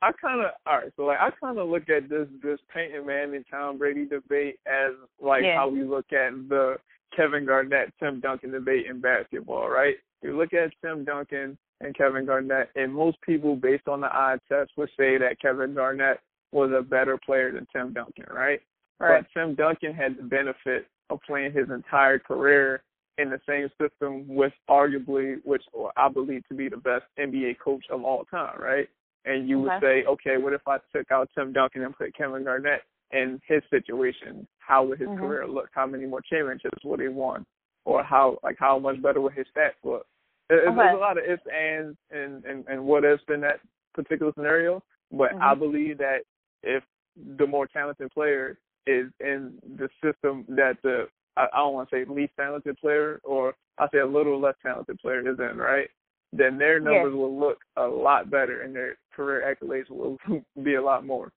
I 0.01 0.11
kind 0.13 0.41
of 0.41 0.51
all 0.65 0.77
right. 0.79 0.91
So 0.97 1.03
like 1.03 1.19
I 1.19 1.29
kind 1.41 1.57
of 1.57 1.69
look 1.69 1.89
at 1.89 2.09
this 2.09 2.27
this 2.41 2.59
Peyton 2.73 3.05
Manning 3.05 3.43
Tom 3.49 3.77
Brady 3.77 4.05
debate 4.05 4.59
as 4.65 4.93
like 5.21 5.43
Yeah. 5.43 5.55
how 5.57 5.69
we 5.69 5.83
look 5.83 6.11
at 6.11 6.33
the 6.49 6.77
Kevin 7.15 7.45
Garnett 7.45 7.93
Tim 7.99 8.19
Duncan 8.19 8.51
debate 8.51 8.87
in 8.87 8.99
basketball, 8.99 9.69
right? 9.69 9.95
You 10.21 10.37
look 10.37 10.53
at 10.53 10.71
Tim 10.83 11.03
Duncan 11.03 11.57
and 11.81 11.95
Kevin 11.97 12.25
Garnett, 12.25 12.69
and 12.75 12.93
most 12.93 13.17
people, 13.21 13.55
based 13.57 13.87
on 13.87 13.99
the 14.01 14.07
eye 14.07 14.37
test, 14.49 14.71
would 14.77 14.89
say 14.97 15.17
that 15.17 15.39
Kevin 15.41 15.73
Garnett 15.73 16.19
was 16.53 16.71
a 16.71 16.81
better 16.81 17.17
player 17.17 17.51
than 17.51 17.67
Tim 17.73 17.91
Duncan, 17.93 18.25
right? 18.31 18.61
right, 18.99 19.21
But 19.21 19.39
Tim 19.39 19.53
Duncan 19.55 19.93
had 19.93 20.17
the 20.17 20.23
benefit 20.23 20.87
of 21.09 21.19
playing 21.27 21.51
his 21.51 21.69
entire 21.69 22.19
career 22.19 22.83
in 23.17 23.29
the 23.29 23.39
same 23.47 23.69
system 23.79 24.27
with 24.27 24.53
arguably, 24.69 25.35
which 25.43 25.63
I 25.95 26.09
believe 26.09 26.47
to 26.47 26.55
be 26.55 26.69
the 26.69 26.77
best 26.77 27.05
NBA 27.19 27.59
coach 27.63 27.85
of 27.91 28.03
all 28.03 28.25
time, 28.25 28.59
right? 28.59 28.87
And 29.25 29.47
you 29.47 29.59
would 29.59 29.71
say, 29.81 30.03
okay, 30.05 30.37
what 30.37 30.53
if 30.53 30.67
I 30.67 30.77
took 30.95 31.09
out 31.11 31.29
Tim 31.35 31.53
Duncan 31.53 31.83
and 31.83 31.95
put 31.95 32.15
Kevin 32.15 32.43
Garnett 32.43 32.81
in 33.11 33.39
his 33.47 33.61
situation? 33.69 34.47
How 34.59 34.83
would 34.83 34.99
his 34.99 35.09
Mhm. 35.09 35.19
career 35.19 35.47
look? 35.47 35.69
How 35.73 35.85
many 35.85 36.05
more 36.05 36.21
championships 36.21 36.83
would 36.83 36.99
he 36.99 37.07
won? 37.07 37.45
Or 37.85 38.03
how 38.03 38.39
like 38.43 38.57
how 38.57 38.79
much 38.79 39.01
better 39.01 39.21
would 39.21 39.33
his 39.33 39.47
stats 39.55 39.75
look? 39.83 40.07
Okay. 40.51 40.65
there's 40.65 40.93
a 40.93 40.97
lot 40.97 41.17
of 41.17 41.23
ifs, 41.23 41.45
ands, 41.47 41.97
and, 42.11 42.43
and, 42.45 42.67
and 42.67 42.85
what 42.85 43.05
ifs 43.05 43.23
in 43.29 43.41
that 43.41 43.59
particular 43.93 44.33
scenario. 44.33 44.83
But 45.11 45.33
I 45.41 45.53
Mhm. 45.53 45.59
believe 45.59 45.97
that 45.99 46.23
if 46.63 46.83
the 47.15 47.47
more 47.47 47.67
talented 47.67 48.11
player 48.11 48.57
is 48.85 49.11
in 49.19 49.59
the 49.77 49.89
system 50.01 50.45
that 50.49 50.81
the 50.81 51.09
I, 51.37 51.47
I 51.53 51.57
don't 51.57 51.73
want 51.73 51.89
to 51.89 51.95
say 51.95 52.05
least 52.05 52.33
talented 52.37 52.77
player 52.77 53.19
or 53.23 53.55
I 53.77 53.87
say 53.91 53.99
a 53.99 54.05
little 54.05 54.39
less 54.39 54.55
talented 54.61 54.99
player 54.99 55.19
is 55.29 55.39
in, 55.39 55.57
right? 55.57 55.89
Then 56.31 56.57
their 56.57 56.79
Yes. 56.79 56.83
numbers 56.83 57.13
will 57.15 57.39
look 57.39 57.59
a 57.77 57.83
lot 57.83 58.29
better 58.29 58.61
and 58.61 58.75
their 58.75 58.97
career 59.15 59.43
accolades 59.55 59.89
will 59.89 60.17
be 60.63 60.75
a 60.75 60.81
lot 60.81 61.05
more. 61.05 61.31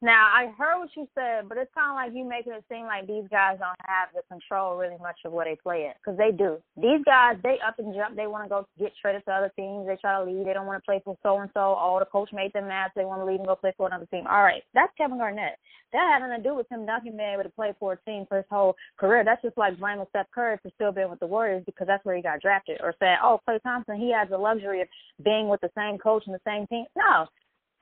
Now 0.00 0.30
I 0.30 0.52
heard 0.56 0.78
what 0.78 0.90
you 0.94 1.08
said, 1.14 1.48
but 1.48 1.58
it's 1.58 1.74
kind 1.74 1.90
of 1.90 1.96
like 1.96 2.14
you 2.14 2.22
making 2.22 2.52
it 2.52 2.64
seem 2.70 2.86
like 2.86 3.08
these 3.08 3.26
guys 3.30 3.58
don't 3.58 3.74
have 3.82 4.08
the 4.14 4.22
control 4.30 4.76
really 4.76 4.96
much 5.02 5.16
of 5.24 5.32
where 5.32 5.44
they 5.44 5.58
play 5.60 5.86
at, 5.86 5.96
because 5.98 6.16
they 6.16 6.30
do. 6.30 6.58
These 6.76 7.02
guys, 7.04 7.36
they 7.42 7.58
up 7.66 7.78
and 7.78 7.92
jump. 7.94 8.14
They 8.14 8.28
want 8.28 8.44
to 8.44 8.48
go 8.48 8.66
get 8.78 8.92
traded 9.02 9.24
to 9.24 9.32
other 9.32 9.52
teams. 9.56 9.86
They 9.86 9.96
try 9.96 10.18
to 10.18 10.24
leave. 10.24 10.46
They 10.46 10.52
don't 10.54 10.66
want 10.66 10.80
to 10.80 10.86
play 10.86 11.02
for 11.04 11.16
so 11.22 11.40
and 11.40 11.50
so. 11.52 11.74
Oh, 11.74 11.96
the 11.98 12.06
coach 12.06 12.30
made 12.32 12.52
them 12.52 12.68
mad. 12.68 12.92
So 12.94 13.00
they 13.00 13.06
want 13.06 13.22
to 13.22 13.26
leave 13.26 13.40
and 13.40 13.48
go 13.48 13.56
play 13.56 13.74
for 13.76 13.88
another 13.88 14.06
team. 14.06 14.24
All 14.30 14.44
right, 14.44 14.62
that's 14.72 14.94
Kevin 14.96 15.18
Garnett. 15.18 15.58
That 15.92 16.06
had 16.12 16.20
nothing 16.20 16.44
to 16.44 16.48
do 16.48 16.54
with 16.54 16.70
him 16.70 16.86
Duncan 16.86 17.16
being 17.16 17.34
able 17.34 17.42
to 17.42 17.48
play 17.48 17.74
for 17.80 17.94
a 17.94 18.00
team 18.08 18.26
for 18.28 18.36
his 18.36 18.46
whole 18.50 18.76
career. 18.98 19.24
That's 19.24 19.42
just 19.42 19.58
like 19.58 19.78
blaming 19.80 20.06
Steph 20.10 20.30
Curry 20.32 20.58
for 20.62 20.70
still 20.76 20.92
being 20.92 21.10
with 21.10 21.18
the 21.18 21.26
Warriors 21.26 21.64
because 21.66 21.86
that's 21.88 22.04
where 22.04 22.14
he 22.14 22.22
got 22.22 22.40
drafted, 22.40 22.78
or 22.82 22.94
saying, 23.00 23.16
oh, 23.22 23.40
Klay 23.48 23.60
Thompson, 23.62 23.96
he 23.96 24.12
has 24.12 24.28
the 24.28 24.38
luxury 24.38 24.82
of 24.82 24.88
being 25.24 25.48
with 25.48 25.60
the 25.60 25.70
same 25.76 25.98
coach 25.98 26.22
and 26.26 26.34
the 26.34 26.40
same 26.46 26.66
team. 26.68 26.84
No, 26.94 27.26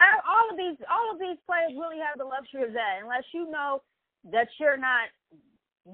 all 0.01 0.47
of 0.51 0.57
these 0.57 0.77
all 0.91 1.13
of 1.13 1.19
these 1.19 1.39
players 1.47 1.73
really 1.73 1.99
have 1.99 2.19
the 2.19 2.25
luxury 2.25 2.63
of 2.63 2.73
that 2.73 3.01
unless 3.03 3.25
you 3.33 3.51
know 3.51 3.81
that 4.31 4.49
you're 4.59 4.77
not 4.77 5.09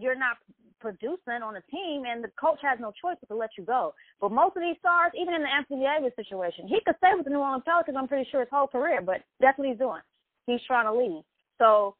you're 0.01 0.19
not 0.19 0.39
producing 0.81 1.41
on 1.45 1.57
a 1.57 1.63
team 1.71 2.03
and 2.07 2.25
the 2.25 2.31
coach 2.41 2.59
has 2.61 2.79
no 2.81 2.93
choice 3.01 3.17
but 3.21 3.29
to 3.33 3.39
let 3.39 3.51
you 3.57 3.65
go. 3.65 3.95
But 4.21 4.33
most 4.33 4.57
of 4.57 4.63
these 4.63 4.77
stars, 4.81 5.13
even 5.15 5.33
in 5.33 5.43
the 5.43 5.49
Anthony 5.49 5.87
Davis 5.87 6.13
situation, 6.17 6.67
he 6.67 6.81
could 6.85 6.97
stay 6.99 7.13
with 7.15 7.25
the 7.25 7.31
New 7.31 7.39
Orleans 7.39 7.63
Pelicans, 7.65 7.97
I'm 7.97 8.09
pretty 8.09 8.29
sure 8.31 8.41
his 8.41 8.49
whole 8.51 8.67
career, 8.67 9.01
but 9.01 9.23
that's 9.39 9.57
what 9.59 9.69
he's 9.69 9.79
doing. 9.79 10.03
He's 10.47 10.61
trying 10.67 10.87
to 10.87 10.93
leave. 10.93 11.23
So 11.59 11.95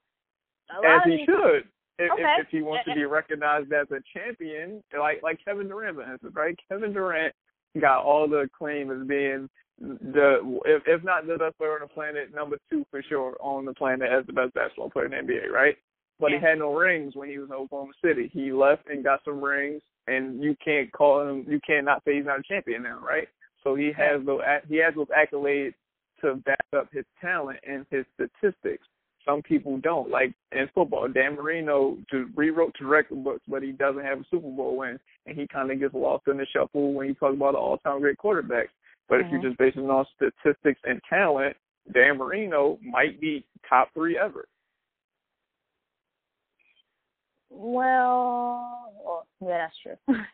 As 0.85 1.03
he 1.05 1.19
these, 1.19 1.27
should. 1.27 1.69
If, 1.99 2.11
Okay. 2.11 2.23
if, 2.41 2.47
if 2.47 2.49
he 2.51 2.63
wants 2.63 2.85
to 2.89 2.95
be 2.95 3.05
recognized 3.05 3.73
as 3.73 3.87
a 3.93 4.03
champion, 4.13 4.83
like 4.99 5.23
like 5.23 5.39
Kevin 5.45 5.69
Durant, 5.69 5.99
right? 6.33 6.59
Kevin 6.69 6.93
Durant 6.93 7.33
got 7.81 8.03
all 8.03 8.27
the 8.27 8.39
acclaim 8.39 8.91
as 8.91 9.07
being 9.07 9.49
the 9.83 10.61
if 10.65 10.83
if 10.87 11.03
not 11.03 11.27
the 11.27 11.37
best 11.37 11.59
player 11.59 11.73
on 11.75 11.81
the 11.81 11.87
planet, 11.89 12.35
number 12.35 12.57
two 12.71 12.87
for 12.91 13.03
sure 13.03 13.37
on 13.41 13.65
the 13.65 13.75
planet 13.75 14.09
as 14.11 14.25
the 14.27 14.33
best 14.33 14.55
basketball 14.55 14.91
player 14.91 15.07
in 15.07 15.11
the 15.27 15.33
NBA, 15.33 15.51
right? 15.51 15.77
But 16.21 16.31
Yeah. 16.31 16.39
he 16.39 16.45
had 16.45 16.59
no 16.59 16.75
rings 16.75 17.17
when 17.17 17.29
he 17.29 17.39
was 17.39 17.49
in 17.51 17.57
Oklahoma 17.57 17.93
City. 18.01 18.29
He 18.29 18.53
left 18.53 18.89
and 18.89 19.03
got 19.03 19.25
some 19.25 19.43
rings, 19.43 19.83
and 20.07 20.43
you 20.43 20.55
can't 20.65 20.93
call 20.93 21.27
him, 21.27 21.45
you 21.49 21.59
can't 21.67 21.85
not 21.85 22.05
say 22.05 22.15
he's 22.17 22.27
not 22.27 22.41
a 22.41 22.43
champion 22.45 22.85
now, 22.85 23.01
right? 23.01 23.29
So 23.65 23.75
he 23.75 23.93
has 23.93 24.25
those 24.25 24.41
he 24.69 24.77
has 24.77 24.95
those 24.95 25.09
accolades 25.09 25.75
to 26.21 26.37
back 26.37 26.65
up 26.77 26.89
his 26.93 27.05
talent 27.21 27.59
and 27.67 27.85
his 27.91 28.05
statistics. 28.15 28.87
Some 29.25 29.43
people 29.43 29.79
don't. 29.79 30.11
Like 30.11 30.33
in 30.53 30.69
football, 30.75 31.09
Dan 31.09 31.35
Marino 31.37 31.97
to 32.11 32.29
rewrote 32.37 32.75
to 32.79 32.87
record 32.87 33.23
books, 33.25 33.43
but 33.49 33.63
he 33.63 33.73
doesn't 33.73 34.05
have 34.05 34.21
a 34.21 34.25
Super 34.31 34.51
Bowl 34.51 34.77
win, 34.77 34.99
and 35.27 35.39
he 35.39 35.47
kind 35.47 35.71
of 35.71 35.79
gets 35.81 35.95
lost 35.95 36.27
in 36.29 36.37
the 36.37 36.47
shuffle 36.47 36.93
when 36.93 37.09
you 37.09 37.15
talk 37.15 37.33
about 37.33 37.53
the 37.53 37.59
all-time 37.59 38.01
great 38.01 38.19
quarterbacks. 38.19 38.69
But 39.09 39.21
if 39.21 39.27
Mhm. 39.27 39.33
you're 39.33 39.43
just 39.43 39.59
basing 39.59 39.85
it 39.85 39.91
on 39.91 40.07
statistics 40.15 40.81
and 40.85 41.03
talent, 41.09 41.57
Dan 41.93 42.17
Marino 42.19 42.79
might 42.83 43.21
be 43.21 43.45
top 43.69 43.93
three 43.93 44.17
ever. 44.19 44.47
well, 47.51 48.95
well, 49.05 49.27
yeah, 49.41 49.59
that's 49.59 49.79
true. 49.79 49.97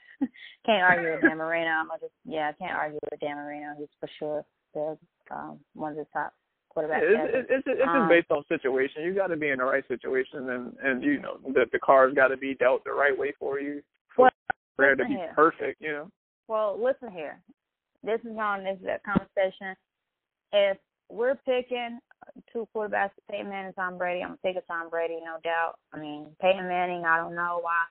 can't 0.67 0.83
argue 0.83 1.11
with 1.13 1.23
Dan 1.23 1.37
Marino. 1.37 1.69
I'm 1.71 1.89
just 2.01 2.13
yeah, 2.25 2.49
I 2.49 2.53
can't 2.53 2.77
argue 2.77 2.99
with 3.11 3.21
Dan 3.21 3.37
Marino. 3.37 3.75
He's 3.79 3.89
for 3.99 4.09
sure 4.19 4.45
the 4.75 4.99
um, 5.31 5.59
one 5.75 5.93
of 5.93 5.99
the 5.99 6.07
top 6.13 6.33
quarterbacks. 6.75 7.03
It's, 7.03 7.31
it's, 7.35 7.49
it's, 7.51 7.65
it's 7.67 7.81
just 7.81 7.89
Um, 7.89 8.09
based 8.09 8.31
on 8.31 8.45
situation. 8.49 9.03
You 9.03 9.15
got 9.15 9.29
to 9.29 9.37
be 9.37 9.49
in 9.49 9.59
the 9.59 9.65
right 9.65 9.87
situation, 9.89 10.51
and 10.51 10.77
and 10.83 11.03
you 11.03 11.21
know 11.21 11.39
the 11.43 11.67
the 11.73 11.79
cards 11.81 12.15
got 12.15 12.29
to 12.29 12.37
be 12.37 12.55
dealt 12.55 12.85
the 12.85 12.93
right 12.93 13.17
way 13.17 13.33
for 13.39 13.61
you. 13.61 13.83
For 14.15 14.31
Well, 14.79 14.97
to 14.97 15.05
be 15.05 15.15
here. 15.15 15.33
perfect, 15.35 15.81
you 15.81 15.93
know. 15.93 16.11
Well, 16.47 16.79
listen 16.83 17.11
here. 17.11 17.41
This 18.03 18.21
is 18.21 18.37
on 18.39 18.65
this 18.65 18.79
is 18.81 18.89
conversation. 19.05 19.75
If 20.53 20.79
we're 21.11 21.37
picking 21.47 21.99
two 22.53 22.69
quarterbacks, 22.75 23.11
Peyton 23.31 23.49
Manning, 23.49 23.73
Tom 23.75 23.99
Brady, 23.99 24.23
I'm 24.23 24.31
gonna 24.31 24.39
take 24.45 24.57
a 24.57 24.67
Tom 24.67 24.91
Brady, 24.91 25.19
no 25.25 25.37
doubt. 25.43 25.75
I 25.93 25.99
mean, 25.99 26.27
Peyton 26.41 26.69
Manning, 26.69 27.05
I 27.05 27.17
don't 27.17 27.35
know 27.35 27.61
why 27.63 27.85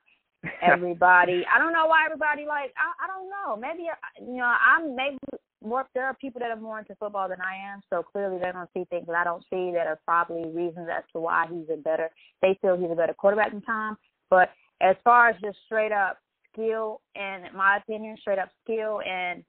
everybody. 0.62 1.46
I 1.54 1.60
don't 1.60 1.74
know 1.74 1.88
why 1.88 2.06
everybody 2.06 2.46
like. 2.46 2.74
I 2.78 3.06
I 3.06 3.08
don't 3.08 3.30
know. 3.30 3.56
Maybe 3.56 3.90
uh, 3.90 4.26
you 4.26 4.38
know 4.38 4.54
I'm 4.66 4.96
maybe 4.96 5.18
more. 5.64 5.86
There 5.94 6.06
are 6.06 6.14
people 6.16 6.40
that 6.40 6.52
are 6.52 6.60
more 6.60 6.80
into 6.80 6.96
football 6.96 7.28
than 7.30 7.42
I 7.42 7.74
am, 7.74 7.82
so 7.92 8.04
clearly 8.04 8.40
they're 8.40 8.54
gonna 8.54 8.70
see 8.74 8.86
things 8.90 9.08
that 9.08 9.16
I 9.16 9.24
don't 9.24 9.44
see 9.50 9.72
that 9.74 9.88
are 9.88 10.00
probably 10.06 10.50
reasons 10.50 10.88
as 10.96 11.04
to 11.14 11.20
why 11.20 11.46
he's 11.50 11.68
a 11.72 11.78
better. 11.78 12.10
They 12.42 12.58
feel 12.62 12.78
he's 12.78 12.92
a 12.92 12.96
better 12.96 13.14
quarterback 13.14 13.52
than 13.52 13.62
Tom. 13.62 13.98
But 14.30 14.50
as 14.82 14.96
far 15.04 15.30
as 15.30 15.42
just 15.42 15.58
straight 15.66 15.92
up 15.92 16.18
skill 16.54 17.02
and, 17.16 17.46
in 17.46 17.56
my 17.56 17.78
opinion, 17.78 18.18
straight 18.20 18.40
up 18.40 18.50
skill 18.64 19.02
and 19.08 19.44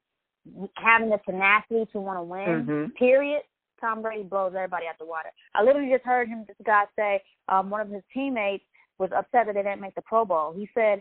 having 0.76 1.10
the 1.10 1.18
tenacity 1.24 1.86
to 1.92 2.00
want 2.00 2.18
to 2.18 2.22
win. 2.22 2.66
Mhm. 2.66 2.94
Period. 2.94 3.42
Tom 3.80 4.02
Brady 4.02 4.24
blows 4.24 4.54
everybody 4.56 4.86
out 4.88 4.98
the 4.98 5.06
water. 5.06 5.30
I 5.54 5.62
literally 5.62 5.90
just 5.90 6.04
heard 6.04 6.28
him, 6.28 6.44
this 6.46 6.56
guy 6.64 6.84
say, 6.96 7.22
um, 7.48 7.70
one 7.70 7.80
of 7.80 7.88
his 7.88 8.02
teammates 8.12 8.64
was 8.98 9.10
upset 9.12 9.46
that 9.46 9.54
they 9.54 9.62
didn't 9.62 9.80
make 9.80 9.94
the 9.94 10.02
Pro 10.02 10.24
Bowl. 10.24 10.52
He 10.52 10.68
said, 10.74 11.00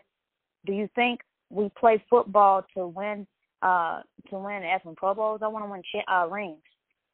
"Do 0.66 0.74
you 0.74 0.88
think 0.90 1.22
we 1.50 1.70
play 1.70 1.98
football 2.10 2.62
to 2.76 2.88
win 2.88 3.26
uh 3.64 4.04
to 4.30 4.38
win 4.38 4.62
effing 4.62 4.96
Pro 4.96 5.16
Bowls? 5.16 5.42
I 5.42 5.48
want 5.48 5.66
to 5.66 5.72
win 5.72 5.82
uh, 6.08 6.28
rings." 6.30 6.62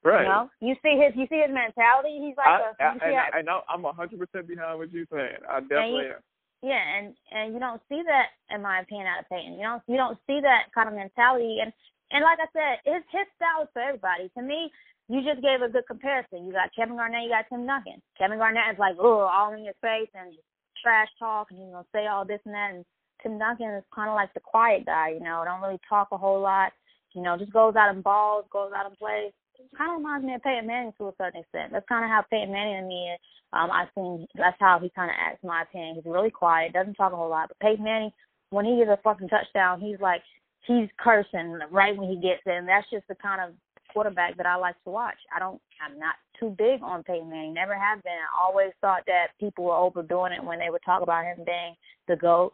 Right. 0.04 0.24
You 0.24 0.28
know, 0.28 0.50
you 0.60 0.76
see 0.84 0.98
his 0.98 1.16
you 1.16 1.26
see 1.28 1.40
his 1.40 1.50
mentality. 1.50 2.20
He's 2.20 2.36
like, 2.36 2.48
I, 2.48 2.60
a, 2.60 2.84
I, 2.84 2.94
you 3.10 3.16
how- 3.16 3.30
I, 3.34 3.38
I 3.38 3.42
know 3.42 3.62
I'm 3.70 3.86
a 3.86 3.94
hundred 3.94 4.20
percent 4.20 4.48
behind 4.48 4.78
what 4.78 4.92
you're 4.92 5.06
saying. 5.10 5.38
I 5.50 5.62
definitely 5.62 6.08
am. 6.08 6.22
yeah, 6.62 6.98
and 6.98 7.16
and 7.32 7.54
you 7.54 7.60
don't 7.62 7.82
see 7.88 8.02
that 8.06 8.32
in 8.54 8.62
my 8.62 8.82
opinion 8.82 9.08
out 9.08 9.22
of 9.22 9.30
Peyton. 9.30 9.54
You 9.54 9.64
don't 9.64 9.82
you 9.88 9.96
don't 9.96 10.18
see 10.28 10.42
that 10.42 10.64
kind 10.76 10.90
of 10.90 10.96
mentality 10.96 11.60
and 11.62 11.72
and 12.14 12.22
like 12.22 12.38
I 12.38 12.48
said, 12.54 12.76
his 12.86 13.02
his 13.10 13.28
style 13.36 13.66
is 13.66 13.70
for 13.74 13.82
everybody. 13.82 14.30
To 14.38 14.42
me, 14.46 14.70
you 15.10 15.26
just 15.26 15.42
gave 15.42 15.66
a 15.66 15.68
good 15.68 15.90
comparison. 15.90 16.46
You 16.46 16.54
got 16.54 16.74
Kevin 16.78 16.96
Garnett, 16.96 17.26
you 17.26 17.34
got 17.34 17.50
Tim 17.50 17.66
Duncan. 17.66 18.02
Kevin 18.18 18.38
Garnett 18.38 18.72
is 18.72 18.80
like, 18.80 18.96
oh, 19.02 19.26
all 19.26 19.52
in 19.54 19.66
your 19.66 19.78
face 19.82 20.14
and 20.14 20.38
trash 20.82 21.10
talk 21.18 21.48
and 21.50 21.60
you 21.60 21.68
know 21.74 21.84
say 21.92 22.08
all 22.08 22.24
this 22.24 22.40
and 22.46 22.54
that. 22.54 22.72
And 22.74 22.86
Tim 23.22 23.40
Duncan 23.40 23.82
is 23.82 23.84
kind 23.94 24.10
of 24.10 24.16
like 24.16 24.34
the 24.34 24.46
quiet 24.46 24.86
guy. 24.86 25.10
You 25.10 25.26
know, 25.26 25.42
don't 25.44 25.62
really 25.62 25.82
talk 25.90 26.10
a 26.12 26.18
whole 26.18 26.40
lot. 26.40 26.72
You 27.14 27.22
know, 27.22 27.38
just 27.38 27.54
goes 27.54 27.76
out 27.76 27.94
and 27.94 28.04
balls, 28.04 28.46
goes 28.52 28.72
out 28.76 28.86
and 28.86 28.98
plays. 28.98 29.34
Kind 29.78 29.92
of 29.92 29.98
reminds 29.98 30.26
me 30.26 30.34
of 30.34 30.42
Peyton 30.42 30.68
Manning 30.68 30.94
to 30.98 31.08
a 31.08 31.14
certain 31.18 31.42
extent. 31.42 31.72
That's 31.72 31.88
kind 31.88 32.04
of 32.04 32.10
how 32.10 32.26
Peyton 32.30 32.52
Manning 32.52 32.84
to 32.84 32.88
me. 32.88 33.16
Um, 33.54 33.70
I 33.70 33.86
think 33.94 34.30
that's 34.36 34.58
how 34.60 34.80
he 34.82 34.90
kind 34.90 35.10
of 35.10 35.16
acts, 35.18 35.40
in 35.44 35.48
my 35.48 35.62
opinion. 35.62 35.96
He's 35.96 36.06
really 36.06 36.32
quiet, 36.32 36.74
doesn't 36.74 36.96
talk 36.96 37.14
a 37.14 37.16
whole 37.16 37.30
lot. 37.30 37.50
But 37.50 37.60
Peyton 37.60 37.86
Manning, 37.86 38.12
when 38.50 38.66
he 38.66 38.78
gets 38.78 38.90
a 38.90 39.00
fucking 39.04 39.30
touchdown, 39.30 39.80
he's 39.80 40.02
like, 40.02 40.22
he's 40.66 40.90
cursing 40.98 41.60
right 41.72 41.96
when 41.96 42.10
he 42.10 42.16
gets. 42.16 42.42
And 42.46 42.68
that's 42.68 42.90
just 42.92 43.08
the 43.08 43.16
kind 43.16 43.42
of 43.42 43.56
quarterback 43.92 44.38
that 44.38 44.46
I 44.46 44.56
like 44.56 44.76
to 44.84 44.90
watch. 44.90 45.18
I 45.36 45.40
don't, 45.40 45.62
I'm 45.84 46.00
not 46.00 46.16
too 46.40 46.56
big 46.58 46.82
on 46.82 47.04
Peyton 47.04 47.30
Manning. 47.30 47.54
Never 47.54 47.78
have 47.78 48.04
been. 48.04 48.14
I 48.14 48.48
always 48.48 48.72
thought 48.82 49.04
that 49.08 49.28
people 49.40 49.66
were 49.66 49.76
overdoing 49.76 50.34
it 50.34 50.44
when 50.44 50.60
they 50.60 50.70
would 50.70 50.82
talk 50.86 51.02
about 51.02 51.26
him 51.26 51.46
being 51.46 51.76
the 52.08 52.16
GOAT. 52.16 52.54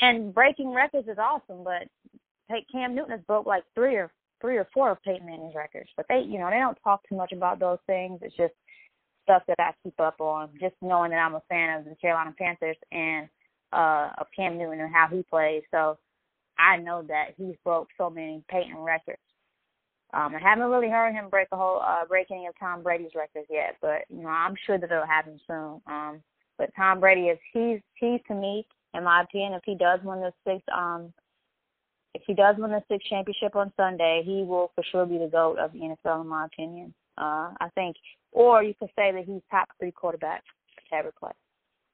And 0.00 0.34
breaking 0.34 0.72
records 0.72 1.08
is 1.08 1.18
awesome, 1.18 1.64
but 1.64 1.88
Cam 2.72 2.94
Newton 2.94 3.12
has 3.12 3.20
broke 3.26 3.46
like 3.46 3.64
three 3.74 3.96
or 3.96 4.10
three 4.40 4.56
or 4.56 4.66
four 4.72 4.90
of 4.90 5.02
Peyton 5.02 5.26
Manning's 5.26 5.54
records. 5.54 5.90
But 5.96 6.06
they, 6.08 6.20
you 6.26 6.38
know, 6.38 6.48
they 6.50 6.56
don't 6.56 6.78
talk 6.82 7.06
too 7.08 7.16
much 7.16 7.32
about 7.32 7.60
those 7.60 7.78
things. 7.86 8.20
It's 8.22 8.36
just 8.36 8.54
stuff 9.24 9.42
that 9.46 9.58
I 9.58 9.72
keep 9.82 9.98
up 10.00 10.20
on. 10.20 10.48
Just 10.60 10.74
knowing 10.80 11.10
that 11.10 11.18
I'm 11.18 11.34
a 11.34 11.42
fan 11.48 11.78
of 11.78 11.84
the 11.84 11.94
Carolina 11.96 12.34
Panthers 12.36 12.76
and 12.92 13.28
uh 13.72 14.10
of 14.18 14.26
Cam 14.34 14.58
Newton 14.58 14.80
and 14.80 14.92
how 14.92 15.08
he 15.12 15.22
plays. 15.30 15.62
So 15.70 15.98
I 16.60 16.76
know 16.76 17.02
that 17.08 17.34
he's 17.36 17.54
broke 17.64 17.88
so 17.96 18.10
many 18.10 18.42
Peyton 18.48 18.78
records. 18.78 19.18
Um, 20.12 20.34
I 20.34 20.40
haven't 20.40 20.70
really 20.70 20.90
heard 20.90 21.12
him 21.12 21.28
break 21.30 21.48
a 21.52 21.56
whole 21.56 21.80
uh, 21.80 22.04
break 22.06 22.30
any 22.30 22.46
of 22.46 22.54
Tom 22.58 22.82
Brady's 22.82 23.14
records 23.14 23.46
yet, 23.48 23.76
but 23.80 24.02
you 24.08 24.22
know 24.22 24.28
I'm 24.28 24.56
sure 24.66 24.76
that 24.76 24.90
it'll 24.90 25.06
happen 25.06 25.40
soon. 25.46 25.80
Um, 25.86 26.22
but 26.58 26.70
Tom 26.76 26.98
Brady 27.00 27.28
is 27.28 27.38
he's 27.52 27.80
he's 27.94 28.20
to 28.26 28.34
me, 28.34 28.66
in 28.94 29.04
my 29.04 29.22
opinion, 29.22 29.52
if 29.52 29.62
he 29.64 29.76
does 29.76 30.00
win 30.02 30.20
the 30.20 30.32
sixth 30.44 30.68
um 30.76 31.12
if 32.14 32.22
he 32.26 32.34
does 32.34 32.56
win 32.58 32.72
the 32.72 32.82
sixth 32.90 33.06
championship 33.08 33.54
on 33.54 33.72
Sunday, 33.76 34.22
he 34.24 34.42
will 34.42 34.72
for 34.74 34.82
sure 34.90 35.06
be 35.06 35.18
the 35.18 35.28
GOAT 35.28 35.58
of 35.58 35.72
the 35.72 35.78
NFL 35.78 36.22
in 36.22 36.26
my 36.26 36.46
opinion. 36.46 36.92
Uh 37.16 37.54
I 37.60 37.68
think 37.76 37.94
or 38.32 38.64
you 38.64 38.74
could 38.74 38.90
say 38.96 39.12
that 39.12 39.24
he's 39.24 39.42
top 39.48 39.68
three 39.78 39.92
quarterback 39.92 40.42
ever 40.92 41.12
play. 41.18 41.30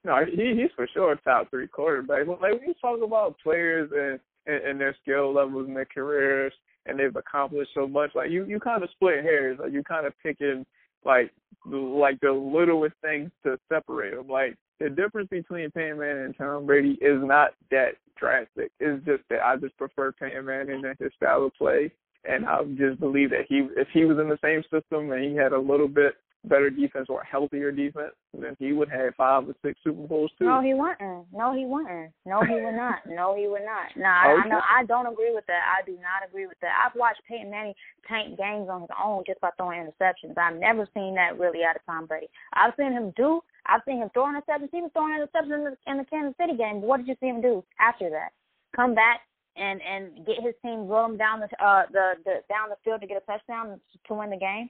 No, 0.04 0.24
he 0.24 0.54
he's 0.56 0.70
for 0.74 0.88
sure 0.92 1.16
top 1.16 1.50
three 1.50 1.66
quarterback. 1.66 2.26
Like 2.26 2.40
when 2.40 2.60
you 2.66 2.74
talk 2.80 3.02
about 3.02 3.38
players 3.42 3.90
and, 3.94 4.20
and 4.46 4.64
and 4.64 4.80
their 4.80 4.96
skill 5.02 5.32
levels 5.32 5.66
and 5.66 5.76
their 5.76 5.86
careers 5.86 6.52
and 6.86 6.98
they've 6.98 7.14
accomplished 7.16 7.70
so 7.74 7.86
much, 7.86 8.10
like 8.14 8.30
you 8.30 8.44
you 8.44 8.60
kind 8.60 8.82
of 8.82 8.90
split 8.90 9.22
hairs. 9.22 9.58
Like 9.60 9.72
you 9.72 9.82
kind 9.82 10.06
of 10.06 10.12
picking 10.22 10.64
like 11.04 11.32
like 11.64 12.20
the 12.20 12.32
littlest 12.32 12.94
things 13.02 13.30
to 13.44 13.58
separate 13.68 14.14
them. 14.14 14.28
Like 14.28 14.56
the 14.80 14.90
difference 14.90 15.28
between 15.30 15.70
Peyton 15.70 15.98
Manning 15.98 16.24
and 16.26 16.36
Tom 16.36 16.66
Brady 16.66 16.98
is 17.00 17.20
not 17.22 17.50
that 17.70 17.92
drastic. 18.16 18.70
It's 18.80 19.04
just 19.04 19.22
that 19.30 19.40
I 19.44 19.56
just 19.56 19.76
prefer 19.76 20.12
Peyton 20.12 20.44
Manning 20.44 20.84
and 20.84 20.96
his 20.98 21.12
style 21.16 21.46
of 21.46 21.54
play, 21.54 21.90
and 22.24 22.46
I 22.46 22.62
just 22.76 23.00
believe 23.00 23.30
that 23.30 23.46
he 23.48 23.68
if 23.76 23.88
he 23.92 24.04
was 24.04 24.18
in 24.18 24.28
the 24.28 24.38
same 24.42 24.62
system 24.62 25.10
and 25.12 25.24
he 25.24 25.34
had 25.36 25.52
a 25.52 25.58
little 25.58 25.88
bit 25.88 26.14
better 26.46 26.70
defense 26.70 27.06
or 27.08 27.22
healthier 27.24 27.72
defense, 27.72 28.14
then 28.32 28.56
he 28.58 28.72
would 28.72 28.88
have 28.88 29.14
five 29.16 29.48
or 29.48 29.54
six 29.62 29.78
Super 29.82 30.06
Bowls 30.06 30.30
too. 30.38 30.46
No, 30.46 30.60
he 30.62 30.74
wouldn't. 30.74 31.26
No, 31.32 31.54
he 31.54 31.66
wouldn't. 31.66 32.12
No, 32.24 32.40
he 32.42 32.54
would 32.54 32.74
not. 32.74 32.98
No, 33.16 33.34
he 33.34 33.48
would 33.48 33.64
not. 33.64 33.96
No, 33.96 34.06
I, 34.06 34.32
okay. 34.32 34.42
I 34.44 34.48
know. 34.48 34.60
I 34.60 34.84
don't 34.84 35.06
agree 35.06 35.34
with 35.34 35.46
that. 35.46 35.62
I 35.64 35.84
do 35.86 35.92
not 35.92 36.26
agree 36.28 36.46
with 36.46 36.58
that. 36.60 36.72
I've 36.84 36.96
watched 36.98 37.22
Peyton 37.28 37.50
Manning 37.50 37.74
tank 38.06 38.36
games 38.36 38.68
on 38.68 38.82
his 38.82 38.90
own 38.92 39.24
just 39.26 39.40
by 39.40 39.50
throwing 39.56 39.80
interceptions. 39.80 40.36
I've 40.36 40.60
never 40.60 40.86
seen 40.92 41.14
that 41.14 41.38
really 41.38 41.64
out 41.64 41.76
of 41.76 41.82
Tom 41.86 42.06
Brady. 42.06 42.28
I've 42.52 42.74
seen 42.78 42.92
him 42.92 43.12
do. 43.16 43.40
I've 43.66 43.80
seen 43.86 43.98
him 43.98 44.10
throwing 44.12 44.34
interceptions. 44.36 44.68
He 44.70 44.82
was 44.82 44.90
throwing 44.92 45.16
interceptions 45.16 45.54
in 45.54 45.64
the, 45.64 45.76
in 45.90 45.98
the 45.98 46.04
Kansas 46.04 46.36
City 46.38 46.56
game. 46.56 46.80
But 46.80 46.86
what 46.86 46.98
did 46.98 47.08
you 47.08 47.16
see 47.20 47.26
him 47.26 47.40
do 47.40 47.64
after 47.80 48.10
that? 48.10 48.30
Come 48.74 48.94
back 48.94 49.20
and 49.56 49.80
and 49.80 50.26
get 50.26 50.36
his 50.42 50.54
team 50.60 50.86
roll 50.86 51.06
him 51.06 51.16
down 51.16 51.40
the 51.40 51.48
uh 51.64 51.84
the, 51.90 52.12
the 52.24 52.34
down 52.48 52.68
the 52.68 52.76
field 52.84 53.00
to 53.00 53.06
get 53.06 53.16
a 53.16 53.24
touchdown 53.24 53.80
to 54.06 54.14
win 54.14 54.28
the 54.28 54.36
game. 54.36 54.68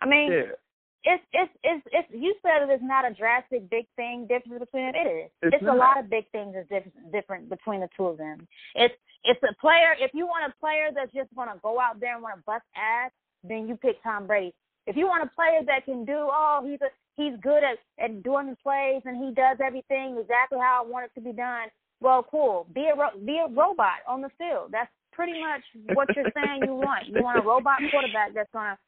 I 0.00 0.06
mean, 0.06 0.30
yeah 0.30 0.54
it's 1.04 1.22
it's 1.32 1.52
it's 1.62 1.86
it's 1.92 2.08
you 2.10 2.34
said 2.42 2.68
it 2.68 2.72
is 2.72 2.80
not 2.82 3.04
a 3.10 3.14
drastic 3.14 3.70
big 3.70 3.86
thing 3.96 4.26
difference 4.26 4.58
between 4.58 4.86
them. 4.86 4.94
It 4.94 5.08
is. 5.08 5.30
It's, 5.42 5.56
it's 5.56 5.70
a 5.70 5.74
lot 5.74 5.98
of 5.98 6.10
big 6.10 6.28
things 6.30 6.54
that's 6.54 6.68
different 6.68 7.12
different 7.12 7.48
between 7.48 7.80
the 7.80 7.88
two 7.96 8.06
of 8.06 8.18
them. 8.18 8.46
It's 8.74 8.94
it's 9.24 9.40
a 9.42 9.54
player. 9.60 9.94
If 9.98 10.12
you 10.14 10.26
want 10.26 10.50
a 10.50 10.54
player 10.60 10.90
that's 10.94 11.12
just 11.12 11.34
going 11.34 11.48
to 11.48 11.58
go 11.62 11.80
out 11.80 12.00
there 12.00 12.14
and 12.14 12.22
want 12.22 12.36
to 12.36 12.42
bust 12.46 12.64
ass, 12.76 13.10
then 13.42 13.68
you 13.68 13.76
pick 13.76 14.02
Tom 14.02 14.26
Brady. 14.26 14.54
If 14.86 14.96
you 14.96 15.06
want 15.06 15.22
a 15.22 15.30
player 15.34 15.60
that 15.66 15.84
can 15.84 16.04
do, 16.04 16.16
oh, 16.16 16.64
he's 16.66 16.80
a 16.80 16.90
he's 17.16 17.38
good 17.42 17.62
at 17.62 17.78
at 18.02 18.22
doing 18.22 18.50
the 18.50 18.56
plays 18.62 19.02
and 19.04 19.22
he 19.22 19.34
does 19.34 19.58
everything 19.64 20.18
exactly 20.18 20.58
how 20.58 20.82
I 20.84 20.88
want 20.88 21.06
it 21.06 21.14
to 21.14 21.20
be 21.20 21.32
done. 21.32 21.68
Well, 22.00 22.24
cool. 22.28 22.66
Be 22.74 22.90
a 22.92 22.96
ro- 22.96 23.18
be 23.24 23.38
a 23.38 23.48
robot 23.48 24.02
on 24.06 24.20
the 24.22 24.30
field. 24.38 24.70
That's 24.70 24.90
pretty 25.12 25.38
much 25.40 25.62
what 25.94 26.08
you're 26.14 26.30
saying 26.34 26.62
you 26.62 26.74
want. 26.74 27.06
You 27.06 27.22
want 27.22 27.38
a 27.38 27.42
robot 27.42 27.78
quarterback 27.90 28.34
that's 28.34 28.50
gonna 28.52 28.78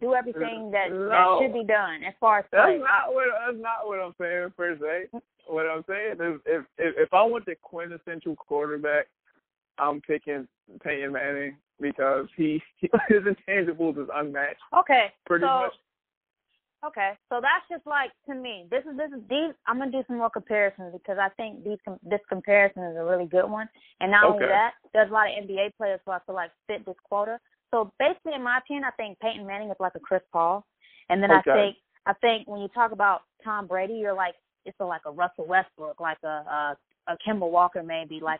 do 0.00 0.14
everything 0.14 0.70
that 0.72 0.90
no, 0.90 1.08
that 1.08 1.38
should 1.40 1.52
be 1.52 1.64
done 1.64 2.02
as 2.04 2.14
far 2.20 2.40
as 2.40 2.44
play. 2.50 2.78
That's 2.78 2.80
not 2.80 3.14
what 3.14 3.26
that's 3.46 3.62
not 3.62 3.86
what 3.86 4.00
I'm 4.00 4.14
saying 4.20 4.52
per 4.56 4.76
se. 4.78 5.20
What 5.46 5.66
I'm 5.66 5.84
saying 5.88 6.12
is 6.12 6.40
if 6.46 6.64
if, 6.78 6.94
if 6.96 7.14
I 7.14 7.22
want 7.22 7.46
the 7.46 7.54
quintessential 7.62 8.34
quarterback, 8.36 9.06
I'm 9.78 10.00
picking 10.00 10.48
Peyton 10.82 11.12
Manning 11.12 11.56
because 11.80 12.26
he, 12.36 12.62
he 12.78 12.88
his 13.08 13.22
intangibles 13.22 14.02
is 14.02 14.08
unmatched. 14.14 14.60
Okay, 14.78 15.12
pretty 15.26 15.44
so, 15.44 15.48
much. 15.48 15.72
Okay, 16.86 17.12
so 17.30 17.40
that's 17.40 17.64
just 17.70 17.86
like 17.86 18.10
to 18.28 18.34
me. 18.34 18.66
This 18.70 18.84
is 18.84 18.96
this 18.96 19.10
is 19.10 19.22
these. 19.30 19.54
I'm 19.66 19.78
gonna 19.78 19.90
do 19.90 20.04
some 20.06 20.18
more 20.18 20.30
comparisons 20.30 20.92
because 20.92 21.18
I 21.18 21.28
think 21.30 21.64
these 21.64 21.78
this 22.02 22.20
comparison 22.28 22.82
is 22.84 22.96
a 22.96 23.04
really 23.04 23.26
good 23.26 23.48
one. 23.48 23.68
And 24.00 24.10
not 24.10 24.24
okay. 24.24 24.34
only 24.34 24.46
that, 24.46 24.72
there's 24.92 25.10
a 25.10 25.12
lot 25.12 25.28
of 25.28 25.44
NBA 25.44 25.76
players 25.76 26.00
who 26.04 26.12
I 26.12 26.18
feel 26.26 26.34
like 26.34 26.50
fit 26.66 26.84
this 26.84 26.96
quota. 27.04 27.40
So 27.74 27.90
basically, 27.98 28.34
in 28.36 28.42
my 28.44 28.58
opinion, 28.58 28.84
I 28.84 28.92
think 28.92 29.18
Peyton 29.18 29.44
Manning 29.44 29.68
is 29.68 29.76
like 29.80 29.96
a 29.96 30.00
Chris 30.00 30.22
Paul, 30.32 30.64
and 31.08 31.20
then 31.20 31.32
okay. 31.32 31.50
I 31.50 31.54
think 31.54 31.76
I 32.06 32.12
think 32.12 32.46
when 32.46 32.60
you 32.60 32.68
talk 32.68 32.92
about 32.92 33.22
Tom 33.42 33.66
Brady, 33.66 33.94
you're 33.94 34.14
like 34.14 34.36
it's 34.64 34.76
a, 34.78 34.84
like 34.84 35.00
a 35.06 35.10
Russell 35.10 35.46
Westbrook, 35.48 35.98
like 35.98 36.18
a, 36.22 36.28
a 36.28 36.76
a 37.08 37.16
Kemba 37.26 37.50
Walker, 37.50 37.82
maybe 37.82 38.20
like 38.22 38.38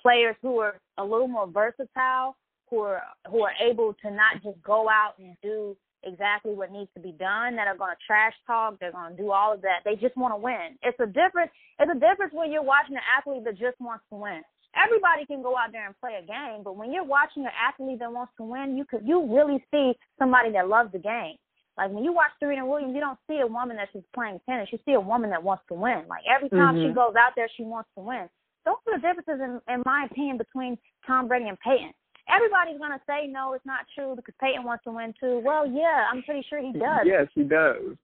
players 0.00 0.34
who 0.42 0.58
are 0.58 0.80
a 0.98 1.04
little 1.04 1.28
more 1.28 1.46
versatile, 1.46 2.34
who 2.70 2.80
are 2.80 3.02
who 3.30 3.42
are 3.42 3.52
able 3.62 3.94
to 4.02 4.10
not 4.10 4.42
just 4.42 4.60
go 4.64 4.88
out 4.88 5.12
and 5.20 5.36
do 5.44 5.76
exactly 6.02 6.52
what 6.52 6.72
needs 6.72 6.90
to 6.96 7.00
be 7.00 7.12
done, 7.12 7.54
that 7.54 7.68
are 7.68 7.76
going 7.76 7.94
to 7.94 8.04
trash 8.04 8.34
talk, 8.48 8.74
they're 8.80 8.90
going 8.90 9.14
to 9.14 9.22
do 9.22 9.30
all 9.30 9.54
of 9.54 9.62
that. 9.62 9.82
They 9.84 9.94
just 9.94 10.16
want 10.16 10.34
to 10.34 10.38
win. 10.38 10.76
It's 10.82 10.98
a 10.98 11.06
difference. 11.06 11.52
It's 11.78 11.88
a 11.88 11.94
difference 11.94 12.32
when 12.34 12.50
you're 12.50 12.64
watching 12.64 12.96
an 12.96 13.02
athlete 13.16 13.44
that 13.44 13.52
just 13.52 13.80
wants 13.80 14.02
to 14.10 14.16
win 14.18 14.42
everybody 14.76 15.26
can 15.26 15.42
go 15.42 15.56
out 15.56 15.72
there 15.72 15.86
and 15.86 15.98
play 16.00 16.18
a 16.22 16.26
game, 16.26 16.62
but 16.64 16.76
when 16.76 16.92
you're 16.92 17.04
watching 17.04 17.44
an 17.44 17.52
athlete 17.56 17.98
that 18.00 18.12
wants 18.12 18.32
to 18.38 18.44
win, 18.44 18.76
you 18.76 18.84
could 18.84 19.06
you 19.06 19.22
really 19.28 19.64
see 19.70 19.92
somebody 20.18 20.52
that 20.52 20.68
loves 20.68 20.92
the 20.92 20.98
game. 20.98 21.36
Like 21.76 21.90
when 21.90 22.04
you 22.04 22.12
watch 22.12 22.32
Serena 22.38 22.66
Williams, 22.66 22.94
you 22.94 23.00
don't 23.00 23.18
see 23.28 23.40
a 23.40 23.46
woman 23.46 23.76
that's 23.76 23.92
just 23.92 24.10
playing 24.12 24.40
tennis. 24.44 24.68
You 24.72 24.78
see 24.84 24.92
a 24.92 25.00
woman 25.00 25.30
that 25.30 25.42
wants 25.42 25.64
to 25.68 25.74
win. 25.74 26.04
Like 26.08 26.24
every 26.28 26.50
time 26.50 26.76
mm-hmm. 26.76 26.90
she 26.90 26.94
goes 26.94 27.14
out 27.16 27.32
there, 27.34 27.48
she 27.56 27.64
wants 27.64 27.88
to 27.96 28.04
win. 28.04 28.28
Those 28.64 28.76
are 28.86 29.00
the 29.00 29.02
differences, 29.02 29.40
in, 29.40 29.60
in 29.72 29.82
my 29.84 30.06
opinion, 30.10 30.38
between 30.38 30.78
Tom 31.06 31.28
Brady 31.28 31.48
and 31.48 31.58
Peyton. 31.60 31.92
Everybody's 32.28 32.78
gonna 32.78 33.00
say 33.06 33.26
no, 33.26 33.54
it's 33.54 33.66
not 33.66 33.86
true 33.94 34.14
because 34.14 34.34
Peyton 34.40 34.64
wants 34.64 34.84
to 34.84 34.92
win 34.92 35.12
too. 35.18 35.42
Well, 35.44 35.66
yeah, 35.66 36.06
I'm 36.10 36.22
pretty 36.22 36.46
sure 36.48 36.60
he 36.60 36.72
does. 36.72 37.02
Yes, 37.04 37.26
he 37.34 37.42
does. 37.42 37.96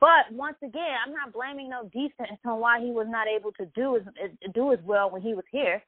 But 0.00 0.30
once 0.32 0.56
again, 0.62 0.96
I'm 1.06 1.12
not 1.12 1.32
blaming 1.32 1.70
no 1.70 1.84
defense 1.84 2.38
on 2.44 2.60
why 2.60 2.80
he 2.80 2.90
was 2.90 3.06
not 3.08 3.26
able 3.28 3.52
to 3.52 3.66
do 3.74 3.96
as 3.96 4.02
do 4.54 4.72
as 4.72 4.78
well 4.84 5.10
when 5.10 5.22
he 5.22 5.34
was 5.34 5.44
here. 5.50 5.82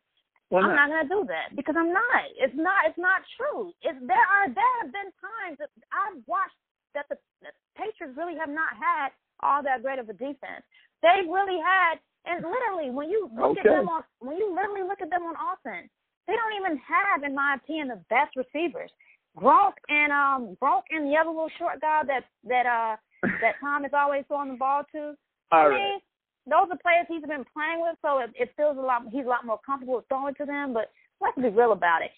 Well, 0.53 0.61
I'm 0.61 0.77
not. 0.77 0.93
not 0.93 1.09
gonna 1.09 1.09
do 1.09 1.25
that 1.33 1.57
because 1.57 1.81
I'm 1.81 1.97
not. 1.97 2.29
It's 2.37 2.53
not. 2.53 2.85
It's 2.85 3.01
not 3.01 3.25
true. 3.41 3.73
It's 3.81 3.97
there 4.05 4.21
are 4.21 4.53
there 4.53 4.75
have 4.85 4.93
been 4.93 5.09
times 5.17 5.57
that 5.57 5.73
I've 5.89 6.21
watched 6.29 6.61
that 6.93 7.09
the, 7.09 7.17
the 7.41 7.57
Patriots 7.73 8.13
really 8.21 8.37
have 8.37 8.53
not 8.53 8.77
had 8.77 9.17
all 9.41 9.65
that 9.65 9.81
great 9.81 9.97
of 9.97 10.13
a 10.13 10.17
defense. 10.17 10.61
They 11.01 11.25
really 11.25 11.57
had, 11.57 12.05
and 12.29 12.45
literally 12.45 12.93
when 12.93 13.09
you 13.09 13.33
look 13.33 13.57
okay. 13.57 13.65
at 13.65 13.81
them 13.81 13.89
on 13.89 14.05
when 14.21 14.37
you 14.37 14.53
literally 14.53 14.85
look 14.85 15.01
at 15.01 15.09
them 15.09 15.25
on 15.25 15.41
offense, 15.41 15.89
they 16.29 16.37
don't 16.37 16.61
even 16.61 16.77
have, 16.85 17.25
in 17.25 17.33
my 17.33 17.57
opinion, 17.57 17.89
the 17.89 18.05
best 18.13 18.37
receivers. 18.37 18.93
Gronk 19.33 19.81
and 19.89 20.13
um 20.13 20.53
Gronk 20.61 20.85
and 20.93 21.09
the 21.09 21.17
other 21.17 21.33
little 21.33 21.49
short 21.57 21.81
guy 21.81 22.05
that 22.05 22.29
that 22.45 22.69
uh 22.69 23.01
that 23.41 23.57
Tom 23.65 23.89
is 23.89 23.97
always 23.97 24.29
throwing 24.29 24.53
the 24.53 24.61
ball 24.61 24.85
to. 24.93 25.17
All 25.49 25.65
I 25.65 25.73
mean, 25.73 25.97
right 25.97 26.01
those 26.47 26.67
are 26.71 26.79
players 26.83 27.07
he's 27.07 27.23
been 27.23 27.47
playing 27.55 27.81
with, 27.81 27.97
so 28.03 28.19
it, 28.19 28.31
it 28.35 28.51
feels 28.57 28.77
a 28.77 28.81
lot. 28.81 29.03
He's 29.11 29.27
a 29.27 29.29
lot 29.29 29.47
more 29.47 29.61
comfortable 29.65 30.03
throwing 30.09 30.35
to 30.37 30.45
them. 30.45 30.75
But 30.75 30.91
let's 31.21 31.39
be 31.39 31.49
real 31.49 31.73
about 31.73 32.03
it. 32.03 32.11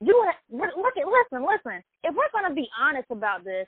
You 0.00 0.14
look 0.50 0.94
at 0.96 1.06
listen, 1.06 1.46
listen. 1.46 1.82
If 2.02 2.14
we're 2.14 2.30
going 2.32 2.48
to 2.48 2.54
be 2.54 2.68
honest 2.78 3.10
about 3.10 3.44
this, 3.44 3.66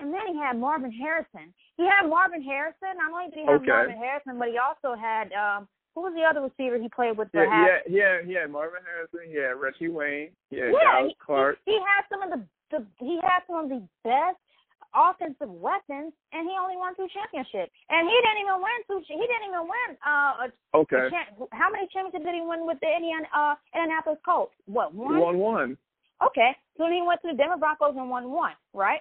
and 0.00 0.12
then 0.12 0.26
he 0.28 0.36
had 0.36 0.58
Marvin 0.58 0.92
Harrison. 0.92 1.54
He 1.76 1.84
had 1.84 2.08
Marvin 2.08 2.42
Harrison. 2.42 2.98
Not 2.98 3.12
only 3.12 3.30
did 3.30 3.40
he 3.40 3.46
have 3.46 3.62
okay. 3.62 3.70
Marvin 3.70 3.96
Harrison, 3.96 4.38
but 4.38 4.48
he 4.48 4.58
also 4.58 4.98
had 4.98 5.32
um 5.32 5.68
who 5.94 6.02
was 6.02 6.14
the 6.14 6.22
other 6.22 6.46
receiver 6.46 6.78
he 6.78 6.88
played 6.88 7.16
with? 7.16 7.28
Yeah, 7.32 7.48
yeah, 7.50 7.78
yeah, 7.88 8.14
he 8.24 8.34
had 8.34 8.50
Marvin 8.50 8.80
Harrison. 8.86 9.30
He 9.30 9.36
had 9.36 9.58
Reggie 9.58 9.88
Wayne. 9.88 10.30
Had 10.50 10.70
yeah, 10.70 11.00
Dallas 11.00 11.12
Clark. 11.18 11.58
He, 11.64 11.72
he 11.72 11.78
had 11.78 12.04
some 12.10 12.22
of 12.22 12.30
the, 12.30 12.44
the 12.70 12.86
he 13.04 13.18
had 13.22 13.40
some 13.46 13.64
of 13.64 13.68
the 13.68 13.82
best 14.04 14.38
offensive 14.94 15.50
weapons, 15.50 16.12
and 16.32 16.42
he 16.48 16.54
only 16.56 16.76
won 16.76 16.96
two 16.96 17.08
championships. 17.12 17.72
And 17.88 18.08
he 18.08 18.16
didn't 18.24 18.40
even 18.44 18.58
win 18.60 18.78
two. 18.88 19.00
He 19.04 19.20
didn't 19.20 19.48
even 19.48 19.64
win. 19.68 19.90
Uh, 20.00 20.32
a, 20.44 20.46
okay. 20.74 21.08
A 21.08 21.10
cha- 21.10 21.32
how 21.52 21.68
many 21.70 21.88
championships 21.92 22.24
did 22.24 22.34
he 22.34 22.44
win 22.44 22.64
with 22.64 22.78
the 22.80 22.88
Indian 22.88 23.24
uh 23.34 23.54
Indianapolis 23.74 24.18
Colts? 24.24 24.54
What 24.66 24.94
one? 24.94 25.20
One 25.20 25.38
one. 25.38 25.70
Okay, 26.24 26.50
so 26.76 26.90
he 26.90 27.02
went 27.06 27.22
to 27.22 27.30
the 27.30 27.36
Denver 27.36 27.56
Broncos 27.56 27.94
and 27.94 28.10
won 28.10 28.30
one, 28.30 28.58
right? 28.74 29.00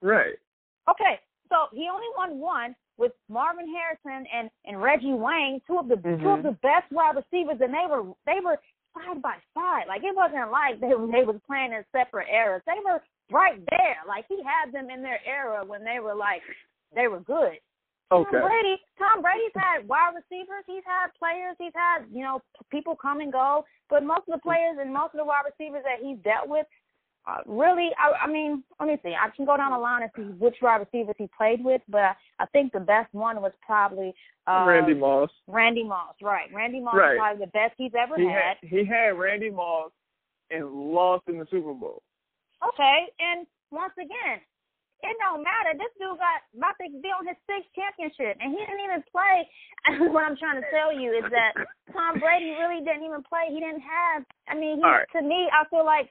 Right. 0.00 0.40
Okay, 0.88 1.20
so 1.50 1.68
he 1.72 1.88
only 1.92 2.08
won 2.16 2.38
one 2.38 2.74
with 2.96 3.12
Marvin 3.28 3.66
Harrison 3.68 4.26
and 4.32 4.50
and 4.64 4.80
Reggie 4.80 5.12
Wayne, 5.12 5.60
two 5.66 5.78
of 5.78 5.88
the 5.88 5.96
mm-hmm. 5.96 6.22
two 6.22 6.30
of 6.30 6.42
the 6.42 6.56
best 6.62 6.90
wide 6.90 7.16
receivers, 7.16 7.60
and 7.60 7.74
they 7.74 7.86
were 7.88 8.04
they 8.24 8.40
were 8.42 8.58
side 8.96 9.20
by 9.20 9.36
side. 9.54 9.84
Like 9.88 10.02
it 10.02 10.14
wasn't 10.14 10.50
like 10.50 10.80
they 10.80 10.88
they 11.12 11.24
was 11.24 11.36
playing 11.46 11.72
in 11.72 11.84
separate 11.92 12.28
eras. 12.32 12.62
They 12.66 12.80
were 12.84 13.02
right 13.30 13.60
there. 13.70 13.96
Like 14.06 14.24
he 14.28 14.42
had 14.42 14.72
them 14.72 14.90
in 14.90 15.02
their 15.02 15.20
era 15.26 15.64
when 15.64 15.84
they 15.84 16.00
were 16.00 16.14
like 16.14 16.42
they 16.94 17.08
were 17.08 17.20
good. 17.20 17.58
Okay. 18.12 18.38
Tom 18.38 18.46
Brady, 18.46 18.76
Tom 18.98 19.22
Brady's 19.22 19.50
had 19.56 19.88
wide 19.88 20.14
receivers. 20.14 20.62
He's 20.66 20.86
had 20.86 21.10
players. 21.18 21.56
He's 21.58 21.74
had 21.74 22.06
you 22.12 22.22
know 22.22 22.40
people 22.70 22.94
come 22.94 23.20
and 23.20 23.32
go. 23.32 23.64
But 23.90 24.04
most 24.04 24.28
of 24.28 24.34
the 24.34 24.42
players 24.42 24.78
and 24.80 24.92
most 24.92 25.14
of 25.14 25.18
the 25.18 25.24
wide 25.24 25.42
receivers 25.46 25.82
that 25.84 26.04
he's 26.04 26.18
dealt 26.22 26.48
with 26.48 26.66
uh, 27.26 27.38
really, 27.46 27.90
I, 27.98 28.24
I 28.24 28.28
mean, 28.28 28.62
let 28.78 28.88
me 28.88 28.96
see. 29.02 29.14
I 29.14 29.28
can 29.34 29.46
go 29.46 29.56
down 29.56 29.72
the 29.72 29.78
line 29.78 30.02
and 30.02 30.10
see 30.14 30.22
which 30.38 30.56
wide 30.62 30.76
receivers 30.76 31.16
he 31.18 31.28
played 31.36 31.64
with, 31.64 31.82
but 31.88 32.14
I 32.38 32.46
think 32.52 32.72
the 32.72 32.80
best 32.80 33.12
one 33.12 33.42
was 33.42 33.52
probably 33.64 34.14
uh, 34.46 34.64
Randy 34.66 34.94
Moss. 34.94 35.30
Randy 35.48 35.82
Moss, 35.82 36.14
right? 36.22 36.48
Randy 36.54 36.78
Moss 36.80 36.94
Right. 36.94 37.14
is 37.14 37.18
probably 37.18 37.44
the 37.46 37.50
best 37.50 37.74
he's 37.76 37.90
ever 38.00 38.16
He 38.16 38.26
had. 38.26 38.56
had 38.60 38.68
he 38.70 38.84
had 38.84 39.18
Randy 39.18 39.50
Moss 39.50 39.90
and 40.52 40.70
lost 40.70 41.24
in 41.26 41.38
the 41.38 41.46
Super 41.50 41.74
Bowl. 41.74 42.02
Okay, 42.64 42.98
and 43.20 43.46
once 43.70 43.92
again, 43.98 44.40
it 45.04 45.16
don't 45.20 45.44
matter. 45.44 45.76
This 45.76 45.92
dude 46.00 46.16
got 46.16 46.40
about 46.56 46.76
to 46.80 46.88
be 46.88 47.12
on 47.12 47.28
his 47.28 47.36
sixth 47.44 47.68
championship, 47.76 48.40
and 48.40 48.48
he 48.52 48.60
didn't 48.64 48.80
even 48.80 49.02
play. 49.12 49.44
what 50.12 50.24
I'm 50.24 50.40
trying 50.40 50.56
to 50.58 50.66
tell 50.72 50.88
you 50.88 51.12
is 51.12 51.26
that 51.28 51.52
Tom 51.92 52.16
Brady 52.16 52.56
really 52.56 52.80
didn't 52.80 53.04
even 53.04 53.20
play. 53.28 53.52
He 53.52 53.60
didn't 53.60 53.84
have. 53.84 54.24
I 54.48 54.56
mean, 54.56 54.80
he, 54.80 54.84
right. 54.84 55.04
to 55.12 55.20
me, 55.20 55.52
I 55.52 55.68
feel 55.68 55.84
like 55.84 56.08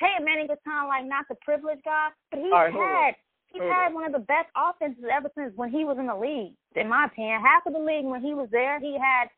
Peyton 0.00 0.24
Manning 0.24 0.48
is 0.48 0.58
kind 0.64 0.82
of 0.82 0.88
like 0.88 1.04
not 1.04 1.28
the 1.28 1.36
privileged 1.44 1.84
guy, 1.84 2.08
but 2.32 2.40
he's 2.40 2.52
All 2.52 2.72
right, 2.72 2.72
had. 2.72 3.14
He's 3.52 3.68
had 3.68 3.92
one 3.92 4.08
of 4.08 4.16
the 4.16 4.24
best 4.24 4.48
offenses 4.56 5.04
ever 5.12 5.28
since 5.36 5.52
when 5.60 5.68
he 5.68 5.84
was 5.84 6.00
in 6.00 6.08
the 6.08 6.16
league. 6.16 6.56
In 6.72 6.88
my 6.88 7.04
opinion, 7.04 7.44
half 7.44 7.68
of 7.68 7.76
the 7.76 7.84
league 7.84 8.08
when 8.08 8.24
he 8.24 8.32
was 8.32 8.48
there, 8.48 8.80
he 8.80 8.96
had 8.96 9.28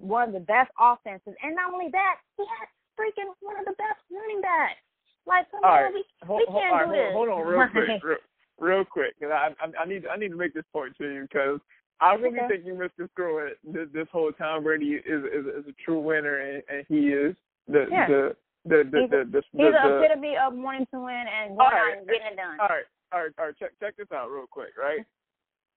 one 0.00 0.32
of 0.32 0.32
the 0.32 0.40
best 0.40 0.72
offenses, 0.80 1.36
and 1.44 1.52
not 1.52 1.68
only 1.68 1.92
that, 1.92 2.24
he 2.40 2.44
had 2.48 2.72
freaking 2.96 3.28
one 3.44 3.60
of 3.60 3.68
the 3.68 3.76
best 3.76 4.00
running 4.08 4.40
backs. 4.40 4.80
Like, 5.26 5.50
come 5.50 5.60
All 5.64 5.70
on, 5.70 5.82
right. 5.84 5.94
we 5.94 6.04
Hold, 6.26 6.40
we 6.40 6.46
can't 6.60 6.72
right, 6.72 6.84
do 6.86 6.92
hold, 6.92 6.98
this. 6.98 7.12
hold 7.12 7.28
on, 7.28 7.46
real 7.46 7.68
quick, 7.72 8.02
real, 8.04 8.16
real 8.60 8.84
quick, 8.84 9.14
because 9.18 9.32
I, 9.32 9.50
I 9.62 9.82
I 9.82 9.86
need 9.86 10.06
I 10.06 10.16
need 10.16 10.28
to 10.30 10.36
make 10.36 10.54
this 10.54 10.64
point 10.72 10.96
to 10.98 11.04
you 11.04 11.22
because 11.22 11.60
I 12.00 12.14
really 12.14 12.38
Okay. 12.40 12.48
think 12.48 12.66
you 12.66 12.74
misconstrue 12.74 13.38
it. 13.38 13.58
This, 13.64 13.88
this 13.92 14.08
whole 14.12 14.32
Tom 14.32 14.64
Brady 14.64 15.00
is 15.06 15.24
is, 15.24 15.46
is 15.46 15.64
a 15.68 15.74
true 15.84 16.00
winner, 16.00 16.38
and, 16.38 16.62
and 16.68 16.84
he 16.88 17.08
is 17.08 17.34
the 17.68 17.86
Yeah. 17.90 18.06
the 18.08 18.36
the 18.66 18.84
the 18.90 19.00
He's 19.00 19.10
the, 19.10 19.24
the, 19.30 19.42
He's 19.52 19.72
the, 19.72 19.72
the 19.72 19.98
epitome 20.04 20.36
of 20.36 20.54
wanting 20.54 20.86
to 20.92 21.00
win 21.00 21.24
and 21.28 21.56
going 21.56 21.70
right. 21.70 21.98
and 21.98 22.06
getting 22.06 22.26
it 22.32 22.36
done. 22.36 22.58
all 22.60 22.68
right 22.68 22.84
all 23.12 23.20
right 23.22 23.32
all 23.38 23.46
right 23.46 23.58
check 23.58 23.70
check 23.80 23.96
this 23.96 24.08
out 24.12 24.30
real 24.30 24.46
quick 24.50 24.76
right. 24.78 25.04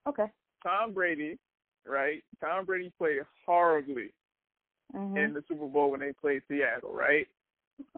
Okay. 0.07 0.25
Tom 0.63 0.93
Brady, 0.93 1.37
right? 1.85 2.23
Tom 2.41 2.65
Brady 2.65 2.91
played 2.97 3.19
horribly 3.45 4.11
hmm 4.93 5.17
in 5.17 5.33
the 5.33 5.43
Super 5.47 5.67
Bowl 5.67 5.91
when 5.91 5.99
they 5.99 6.13
played 6.13 6.41
Seattle, 6.47 6.93
right? 6.93 7.27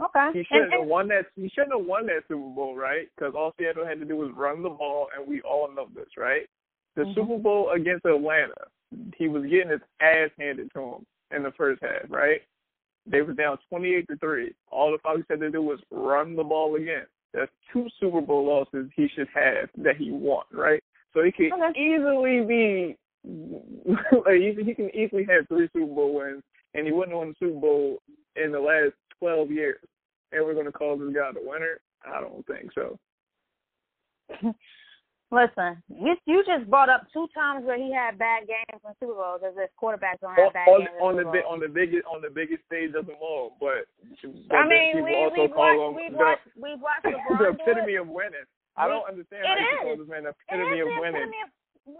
Okay. 0.01 0.29
He 0.33 0.43
shouldn't 0.45 0.73
have 0.73 0.85
won 0.85 1.07
that. 1.09 1.27
He 1.35 1.49
shouldn't 1.49 1.77
have 1.77 1.85
won 1.85 2.05
that 2.07 2.23
Super 2.27 2.49
Bowl, 2.49 2.75
right? 2.75 3.07
Because 3.15 3.33
all 3.35 3.53
Seattle 3.57 3.85
had 3.85 3.99
to 3.99 4.05
do 4.05 4.15
was 4.17 4.31
run 4.35 4.61
the 4.61 4.69
ball, 4.69 5.07
and 5.15 5.27
we 5.27 5.41
all 5.41 5.69
know 5.73 5.87
this, 5.95 6.17
right? 6.17 6.47
The 6.95 7.03
Mhm. 7.03 7.15
Super 7.15 7.37
Bowl 7.37 7.69
against 7.71 8.05
Atlanta, 8.05 8.67
he 9.15 9.27
was 9.27 9.45
getting 9.45 9.69
his 9.69 9.81
ass 9.99 10.31
handed 10.37 10.71
to 10.73 10.81
him 10.81 11.05
in 11.31 11.43
the 11.43 11.51
first 11.51 11.81
half, 11.81 12.09
right? 12.09 12.41
They 13.05 13.21
were 13.21 13.33
down 13.33 13.57
twenty-eight 13.69 14.07
to 14.09 14.17
three. 14.17 14.53
All 14.69 14.91
the 14.91 14.99
Falcons 14.99 15.25
had 15.29 15.39
to 15.39 15.49
do 15.49 15.61
was 15.61 15.79
run 15.91 16.35
the 16.35 16.43
ball 16.43 16.75
again. 16.75 17.05
That's 17.33 17.51
two 17.71 17.87
Super 17.99 18.21
Bowl 18.21 18.45
losses 18.45 18.91
he 18.95 19.07
should 19.07 19.29
have 19.29 19.69
that 19.77 19.97
he 19.97 20.11
won, 20.11 20.45
right? 20.51 20.83
So 21.13 21.23
he 21.23 21.31
could 21.31 21.51
Okay. 21.53 21.79
easily 21.79 22.41
be, 22.45 22.97
like, 24.25 24.35
he 24.35 24.53
he 24.63 24.75
can 24.75 24.93
easily 24.95 25.23
have 25.25 25.47
three 25.47 25.69
Super 25.73 25.93
Bowl 25.93 26.15
wins, 26.15 26.43
and 26.73 26.85
he 26.85 26.91
wouldn't 26.91 27.11
have 27.11 27.19
won 27.19 27.29
the 27.29 27.35
Super 27.45 27.59
Bowl 27.59 28.01
in 28.35 28.51
the 28.51 28.59
last 28.59 28.93
twelve 29.19 29.51
years 29.51 29.79
and 30.31 30.45
we're 30.45 30.53
going 30.53 30.65
to 30.65 30.71
call 30.71 30.97
this 30.97 31.13
guy 31.13 31.31
the 31.33 31.41
winner? 31.43 31.79
I 32.05 32.21
don't 32.21 32.45
think 32.47 32.71
so. 32.73 32.97
Listen, 35.31 35.77
you 35.93 36.17
you 36.25 36.41
just 36.41 36.65
brought 36.73 36.89
up 36.89 37.05
two 37.13 37.27
times 37.37 37.61
where 37.63 37.77
he 37.77 37.93
had 37.93 38.17
bad 38.17 38.49
games 38.49 38.81
in 38.81 38.89
Super 38.99 39.13
Bowls 39.13 39.41
as 39.45 39.53
if 39.61 39.69
quarterbacks 39.77 40.25
don't 40.25 40.33
On, 40.33 40.41
have 40.41 40.53
bad 40.57 40.65
on, 40.67 40.79
games. 40.81 40.97
on 41.01 41.13
the 41.17 41.25
Super 41.29 41.41
bi- 41.45 41.49
on 41.53 41.59
the 41.61 41.69
biggest 41.69 42.05
on 42.09 42.21
the 42.25 42.33
biggest 42.33 42.65
stage 42.65 42.97
of 42.97 43.05
them 43.05 43.21
all, 43.21 43.53
but, 43.61 43.85
but 44.49 44.57
I 44.57 44.65
mean, 44.65 45.05
we 45.05 45.13
also 45.21 45.45
we've 45.45 45.53
call 45.53 45.69
watched 45.69 45.85
him 45.85 45.93
we've 46.01 46.17
the, 46.17 46.25
watched 46.25 46.47
we've 46.57 46.81
watched 46.81 47.05
the 47.05 47.13
LeBron 47.29 47.61
epitome 47.61 47.95
of 48.01 48.07
winning. 48.09 48.47
I 48.73 48.89
We- 48.89 48.93
don't 48.97 49.05
understand 49.05 49.45
it 49.45 49.53
how 49.53 49.61
you 49.61 49.77
call 49.85 49.97
this 50.01 50.09
man 50.09 50.23
the 50.25 50.33
epitome 50.33 50.79
of 50.81 50.89
winning. 50.97 51.29
epitome 51.29 51.41
of- 51.45 51.53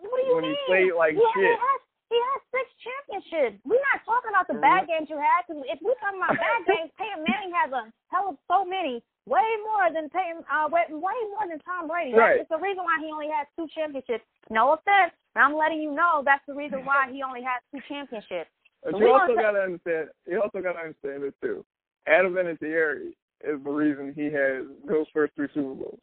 What 0.09 0.17
do 0.17 0.25
you 0.25 0.33
when 0.33 0.43
he 0.49 0.53
mean? 0.57 0.65
played 0.65 0.93
like 0.97 1.13
he, 1.13 1.21
shit. 1.37 1.53
Has, 1.53 1.81
he 2.09 2.17
has 2.17 2.39
six 2.49 2.65
championships. 2.81 3.61
We're 3.65 3.81
not 3.93 4.01
talking 4.05 4.33
about 4.33 4.49
the 4.49 4.57
bad 4.57 4.89
games 4.89 5.09
you 5.09 5.17
had. 5.21 5.45
'cause 5.45 5.61
if 5.69 5.77
we're 5.81 5.97
talking 6.01 6.17
about 6.17 6.33
bad 6.37 6.65
games, 6.69 6.89
Peyton 6.97 7.21
Manning 7.23 7.53
has 7.53 7.69
a 7.71 7.93
hell 8.09 8.33
of 8.33 8.37
so 8.49 8.65
many, 8.65 9.01
way 9.29 9.45
more 9.63 9.93
than 9.93 10.09
Peyton, 10.09 10.41
uh, 10.49 10.67
way, 10.73 10.89
way 10.89 11.17
more 11.37 11.45
than 11.47 11.59
Tom 11.61 11.87
Brady. 11.87 12.13
Right. 12.17 12.41
That's 12.41 12.49
the 12.49 12.57
reason 12.57 12.83
why 12.83 12.97
he 12.99 13.11
only 13.13 13.29
has 13.29 13.45
two 13.55 13.67
championships. 13.77 14.25
No 14.49 14.73
offense, 14.73 15.13
but 15.33 15.41
I'm 15.45 15.53
letting 15.55 15.81
you 15.81 15.91
know 15.93 16.21
that's 16.25 16.45
the 16.49 16.57
reason 16.57 16.83
why 16.83 17.07
he 17.13 17.21
only 17.21 17.43
has 17.45 17.61
two 17.69 17.81
championships. 17.87 18.49
But 18.83 18.93
We 18.97 19.05
you 19.05 19.13
also 19.13 19.35
got 19.35 19.51
to 19.53 19.61
understand. 19.61 20.09
You 20.25 20.41
also 20.41 20.61
got 20.61 20.73
to 20.73 20.79
understand 20.79 21.23
this 21.23 21.33
too. 21.41 21.63
Adam 22.07 22.33
Vinatieri 22.33 23.13
is 23.45 23.61
the 23.63 23.69
reason 23.69 24.13
he 24.15 24.31
has 24.33 24.65
those 24.87 25.05
first 25.13 25.35
three 25.35 25.47
Super 25.53 25.75
Bowls. 25.75 25.99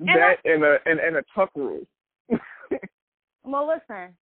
And 0.00 0.08
that 0.08 0.38
and 0.44 0.64
a 0.64 0.78
and, 0.86 0.98
and 0.98 1.16
a 1.16 1.24
tuck 1.34 1.50
rule. 1.54 1.86
Well, 3.44 3.68
listen, 3.68 4.16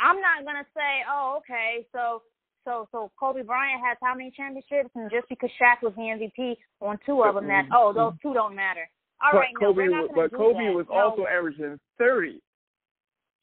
I'm 0.00 0.20
not 0.20 0.44
gonna 0.44 0.66
say, 0.74 1.04
oh, 1.08 1.38
okay, 1.38 1.86
so 1.92 2.22
so 2.64 2.88
so 2.92 3.10
Kobe 3.18 3.42
Bryant 3.42 3.80
has 3.84 3.96
how 4.02 4.14
many 4.14 4.32
championships, 4.34 4.90
and 4.94 5.10
just 5.10 5.28
because 5.28 5.50
Shaq 5.60 5.82
was 5.82 5.92
the 5.96 6.02
MVP 6.02 6.56
on 6.80 6.98
two 7.04 7.22
of 7.22 7.34
them, 7.34 7.46
that 7.48 7.64
mm-hmm. 7.64 7.74
oh, 7.76 7.92
those 7.92 8.12
mm-hmm. 8.14 8.28
two 8.28 8.34
don't 8.34 8.54
matter. 8.54 8.88
All 9.22 9.32
but 9.32 9.38
right, 9.38 9.54
no, 9.60 9.72
Kobe, 9.72 9.86
not 9.86 10.02
was, 10.08 10.28
but 10.30 10.36
Kobe 10.36 10.66
that. 10.66 10.74
was 10.74 10.86
No. 10.90 10.96
also 10.96 11.26
averaging 11.26 11.78
thirty. 11.98 12.40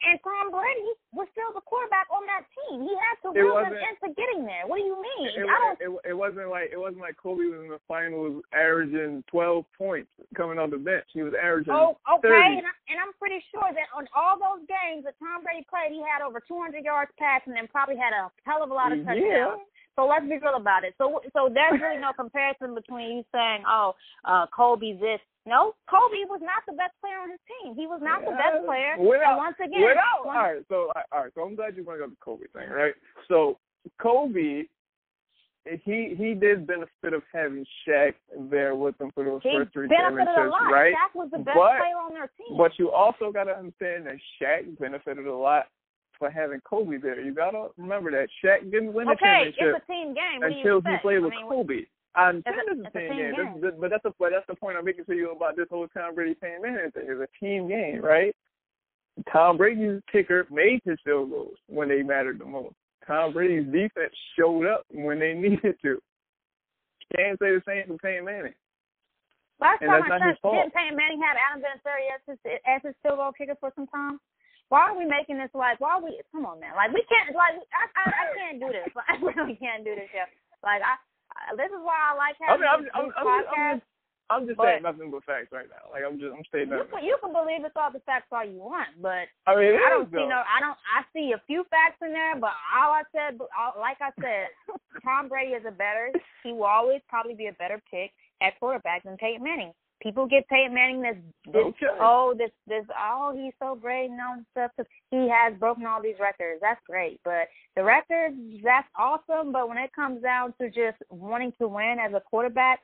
And 0.05 0.21
Tom 0.21 0.53
Brady 0.53 0.93
was 1.09 1.25
still 1.33 1.49
the 1.57 1.65
quarterback 1.65 2.05
on 2.13 2.21
that 2.29 2.45
team. 2.53 2.85
He 2.85 2.93
had 3.01 3.17
to 3.25 3.33
will 3.33 3.57
them 3.57 3.73
into 3.73 4.13
getting 4.13 4.45
there. 4.45 4.69
What 4.69 4.77
do 4.77 4.85
you 4.85 4.93
mean? 4.93 5.33
It, 5.33 5.49
I 5.49 5.57
don't. 5.57 5.77
it, 5.81 5.89
it, 5.89 6.13
it 6.13 6.17
wasn't 6.17 6.53
like 6.53 6.69
it 6.69 6.77
wasn't 6.77 7.01
like 7.01 7.17
Kobe 7.17 7.49
was 7.49 7.65
in 7.65 7.73
the 7.73 7.81
finals 7.89 8.45
averaging 8.53 9.25
twelve 9.25 9.65
points 9.73 10.13
coming 10.37 10.61
off 10.61 10.69
the 10.69 10.77
bench. 10.77 11.09
He 11.17 11.25
was 11.25 11.33
averaging 11.33 11.73
Oh, 11.73 11.97
okay, 12.21 12.29
30. 12.29 12.61
and, 12.61 12.69
I, 12.69 12.73
and 12.93 12.97
I'm 13.01 13.13
pretty 13.17 13.41
sure 13.49 13.65
that 13.73 13.89
on 13.97 14.05
all 14.13 14.37
those 14.37 14.69
games 14.69 15.01
that 15.09 15.17
Tom 15.17 15.41
Brady 15.41 15.65
played, 15.65 15.89
he 15.89 16.05
had 16.05 16.21
over 16.21 16.37
200 16.45 16.77
yards 16.85 17.09
passing 17.17 17.57
and 17.57 17.65
probably 17.73 17.97
had 17.97 18.13
a 18.13 18.29
hell 18.45 18.61
of 18.61 18.69
a 18.69 18.77
lot 18.77 18.93
of 18.93 19.01
touchdowns. 19.01 19.25
Yeah. 19.25 19.57
So 19.97 20.05
let's 20.05 20.29
be 20.29 20.37
real 20.37 20.61
about 20.61 20.85
it. 20.85 20.93
So 21.01 21.25
so 21.33 21.49
there's 21.49 21.81
really 21.81 21.97
no 21.97 22.13
comparison 22.13 22.77
between 22.77 23.17
you 23.17 23.23
saying, 23.33 23.65
oh, 23.65 23.97
uh, 24.29 24.45
Kobe's 24.53 25.01
this. 25.01 25.17
No, 25.47 25.73
Kobe 25.89 26.27
was 26.27 26.41
not 26.43 26.61
the 26.67 26.73
best 26.73 26.91
player 26.99 27.17
on 27.23 27.31
his 27.31 27.39
team. 27.47 27.73
He 27.73 27.87
was 27.87 28.01
not 28.03 28.19
the 28.21 28.31
best 28.35 28.65
player. 28.67 28.95
Without- 28.99 29.37
once 29.37 29.55
again, 29.63 29.81
Without, 29.81 30.25
once- 30.25 30.37
all 30.37 30.43
right, 30.43 30.63
so 30.67 30.91
all 31.11 31.23
right, 31.23 31.33
so 31.33 31.41
I'm 31.43 31.55
glad 31.55 31.77
you 31.77 31.83
brought 31.83 32.01
up 32.01 32.09
the 32.09 32.15
Kobe 32.19 32.47
thing, 32.47 32.69
right? 32.69 32.93
So 33.29 33.57
Kobe, 33.97 34.67
he 35.65 36.15
he 36.15 36.33
did 36.33 36.67
benefit 36.67 37.13
of 37.13 37.23
having 37.33 37.65
Shaq 37.87 38.13
there 38.51 38.75
with 38.75 38.99
him 38.99 39.11
for 39.11 39.23
those 39.23 39.41
he 39.43 39.55
first 39.55 39.71
three 39.73 39.85
a 39.87 39.89
championships, 39.89 40.53
right? 40.71 40.93
Shaq 40.93 41.15
was 41.15 41.29
the 41.31 41.39
best 41.39 41.57
But- 41.57 41.79
player 41.79 41.95
on 41.97 42.13
their 42.13 42.27
team. 42.37 42.57
But 42.57 42.77
you 42.77 42.91
also 42.91 43.31
got 43.31 43.45
to 43.45 43.57
understand 43.57 44.05
that 44.07 44.17
Shaq 44.39 44.77
benefited 44.79 45.25
a 45.27 45.33
lot 45.35 45.67
for 46.19 46.29
having 46.29 46.59
Kobe 46.61 46.97
there. 46.97 47.19
You 47.21 47.33
got 47.33 47.51
to 47.51 47.69
remember 47.77 48.11
that 48.11 48.27
Shaq 48.43 48.69
didn't 48.71 48.93
win 48.93 49.07
a 49.07 49.11
okay, 49.11 49.51
championship 49.53 49.75
it's 49.75 49.83
a 49.83 49.91
team 49.91 50.13
game. 50.13 50.39
What 50.39 50.49
do 50.49 50.55
you 50.55 50.59
until 50.77 50.81
he 50.91 50.97
played 50.99 51.17
I 51.17 51.19
with 51.19 51.31
mean, 51.31 51.47
Kobe. 51.49 51.85
I 52.17 52.29
understand 52.29 52.57
It's 52.57 52.67
a- 52.67 52.71
a 52.73 52.87
it's 52.87 52.95
a 52.95 52.99
team 52.99 53.17
game, 53.17 53.35
game. 53.35 53.53
This- 53.61 53.71
this- 53.71 53.79
but 53.79 53.89
that's 53.91 54.03
the 54.03 54.11
but 54.17 54.31
that's 54.31 54.47
the 54.47 54.55
point 54.55 54.75
I'm 54.77 54.85
making 54.85 55.05
to 55.05 55.13
you 55.15 55.31
about 55.31 55.55
this 55.55 55.69
whole 55.69 55.87
Tom 55.89 56.15
Brady 56.15 56.33
Peyton 56.35 56.61
Manning 56.61 56.91
thing. 56.91 57.05
It's 57.07 57.21
a 57.21 57.29
team 57.39 57.67
game, 57.69 58.01
right? 58.01 58.35
Tom 59.31 59.57
Brady's 59.57 60.01
kicker 60.11 60.45
made 60.49 60.81
his 60.85 60.99
field 61.05 61.29
goals 61.31 61.57
when 61.67 61.89
they 61.89 62.01
mattered 62.03 62.39
the 62.39 62.45
most. 62.45 62.75
Tom 63.05 63.33
Brady's 63.33 63.65
defense 63.71 64.13
showed 64.37 64.65
up 64.67 64.83
when 64.89 65.19
they 65.19 65.33
needed 65.45 65.75
to. 65.81 66.01
Can't 67.15 67.39
say 67.39 67.55
the 67.55 67.61
same 67.65 67.87
for 67.87 67.97
Peyton 67.97 68.25
Manning. 68.25 68.53
Last 69.59 69.81
And 69.81 69.89
time 69.89 70.03
I 70.11 70.19
checked, 70.19 70.43
didn't 70.43 70.73
Peyton 70.73 70.95
Manning 70.97 71.21
have 71.21 71.37
Adam 71.37 71.63
Vinatieri 71.63 72.13
as 72.13 72.21
his 72.27 72.37
as 72.67 72.81
his 72.83 72.95
field 73.01 73.17
goal 73.17 73.31
kicker 73.31 73.55
for 73.59 73.71
some 73.75 73.87
time? 73.87 74.19
Why 74.69 74.91
are 74.91 74.97
we 74.97 75.05
making 75.05 75.37
this 75.39 75.49
like? 75.55 75.79
Why 75.79 75.95
are 75.97 76.03
we? 76.03 76.19
Come 76.31 76.45
on, 76.45 76.59
man! 76.59 76.75
Like 76.75 76.93
we 76.93 77.01
can't. 77.09 77.33
Like 77.33 77.55
I 77.73 77.87
I, 77.95 78.03
I 78.11 78.25
can't 78.35 78.59
do 78.59 78.67
this. 78.67 78.89
Like, 78.95 79.09
I 79.09 79.15
really 79.23 79.55
can't 79.55 79.83
do 79.85 79.95
this, 79.95 80.09
Jeff. 80.13 80.27
Like 80.61 80.81
I 80.83 80.97
this 81.55 81.71
is 81.71 81.81
why 81.81 81.95
I 81.95 82.17
like 82.17 82.37
I 82.41 82.57
having 82.57 82.61
mean, 82.61 82.69
I'm, 82.69 82.81
I'm, 82.81 82.83
these 82.83 82.91
I'm, 82.93 83.07
just, 83.07 83.17
I'm 83.17 83.27
podcasts. 83.27 83.79
just, 83.79 83.85
I'm 84.27 84.43
just 84.43 84.59
saying 84.59 84.83
nothing 84.83 85.07
but 85.11 85.23
facts 85.23 85.55
right 85.55 85.71
now. 85.71 85.87
Like 85.87 86.03
I'm 86.03 86.19
just, 86.19 86.35
I'm 86.35 86.43
stating 86.51 86.75
You 86.75 86.83
can, 86.91 86.99
you 87.03 87.15
can 87.23 87.31
believe 87.31 87.63
it's 87.63 87.79
all 87.79 87.91
the 87.91 88.03
facts 88.03 88.27
all 88.31 88.43
you 88.43 88.59
want, 88.59 88.99
but 88.99 89.31
I 89.47 89.55
mean, 89.55 89.79
I 89.79 89.87
don't 89.87 90.11
see 90.11 90.27
no. 90.27 90.43
I 90.43 90.59
don't. 90.59 90.75
I 90.83 91.07
see 91.15 91.31
a 91.31 91.41
few 91.47 91.63
facts 91.71 92.03
in 92.03 92.11
there, 92.11 92.35
but 92.35 92.51
all 92.75 92.91
I 92.91 93.07
said, 93.15 93.39
all, 93.55 93.79
like 93.79 93.97
I 94.03 94.11
said, 94.19 94.51
Tom 95.03 95.31
Brady 95.31 95.55
is 95.55 95.63
a 95.63 95.71
better. 95.71 96.11
He 96.43 96.51
will 96.51 96.67
always 96.67 96.99
probably 97.07 97.35
be 97.35 97.47
a 97.47 97.55
better 97.55 97.79
pick 97.89 98.11
at 98.41 98.59
quarterback 98.59 99.03
than 99.03 99.15
Peyton 99.15 99.43
Manning. 99.43 99.71
People 100.07 100.25
get 100.25 100.47
Peyton 100.47 100.73
Manning 100.73 101.01
this, 101.01 101.17
this 101.51 101.65
Okay. 101.65 101.97
oh 101.99 102.33
this 102.37 102.51
this 102.65 102.85
oh 102.97 103.33
he's 103.35 103.51
so 103.59 103.75
great 103.75 104.09
and 104.09 104.21
all 104.21 104.37
this 104.37 104.45
stuff 104.51 104.71
'cause 104.77 104.85
he 105.11 105.27
has 105.27 105.53
broken 105.59 105.85
all 105.85 106.01
these 106.01 106.17
records. 106.17 106.61
That's 106.61 106.79
great, 106.85 107.19
but 107.25 107.49
the 107.75 107.83
records 107.83 108.37
that's 108.63 108.87
awesome. 108.95 109.51
But 109.51 109.67
when 109.67 109.77
it 109.77 109.91
comes 109.91 110.21
down 110.21 110.53
to 110.61 110.69
just 110.69 110.97
wanting 111.09 111.51
to 111.59 111.67
win 111.67 111.97
as 111.99 112.13
a 112.13 112.21
quarterback, 112.21 112.79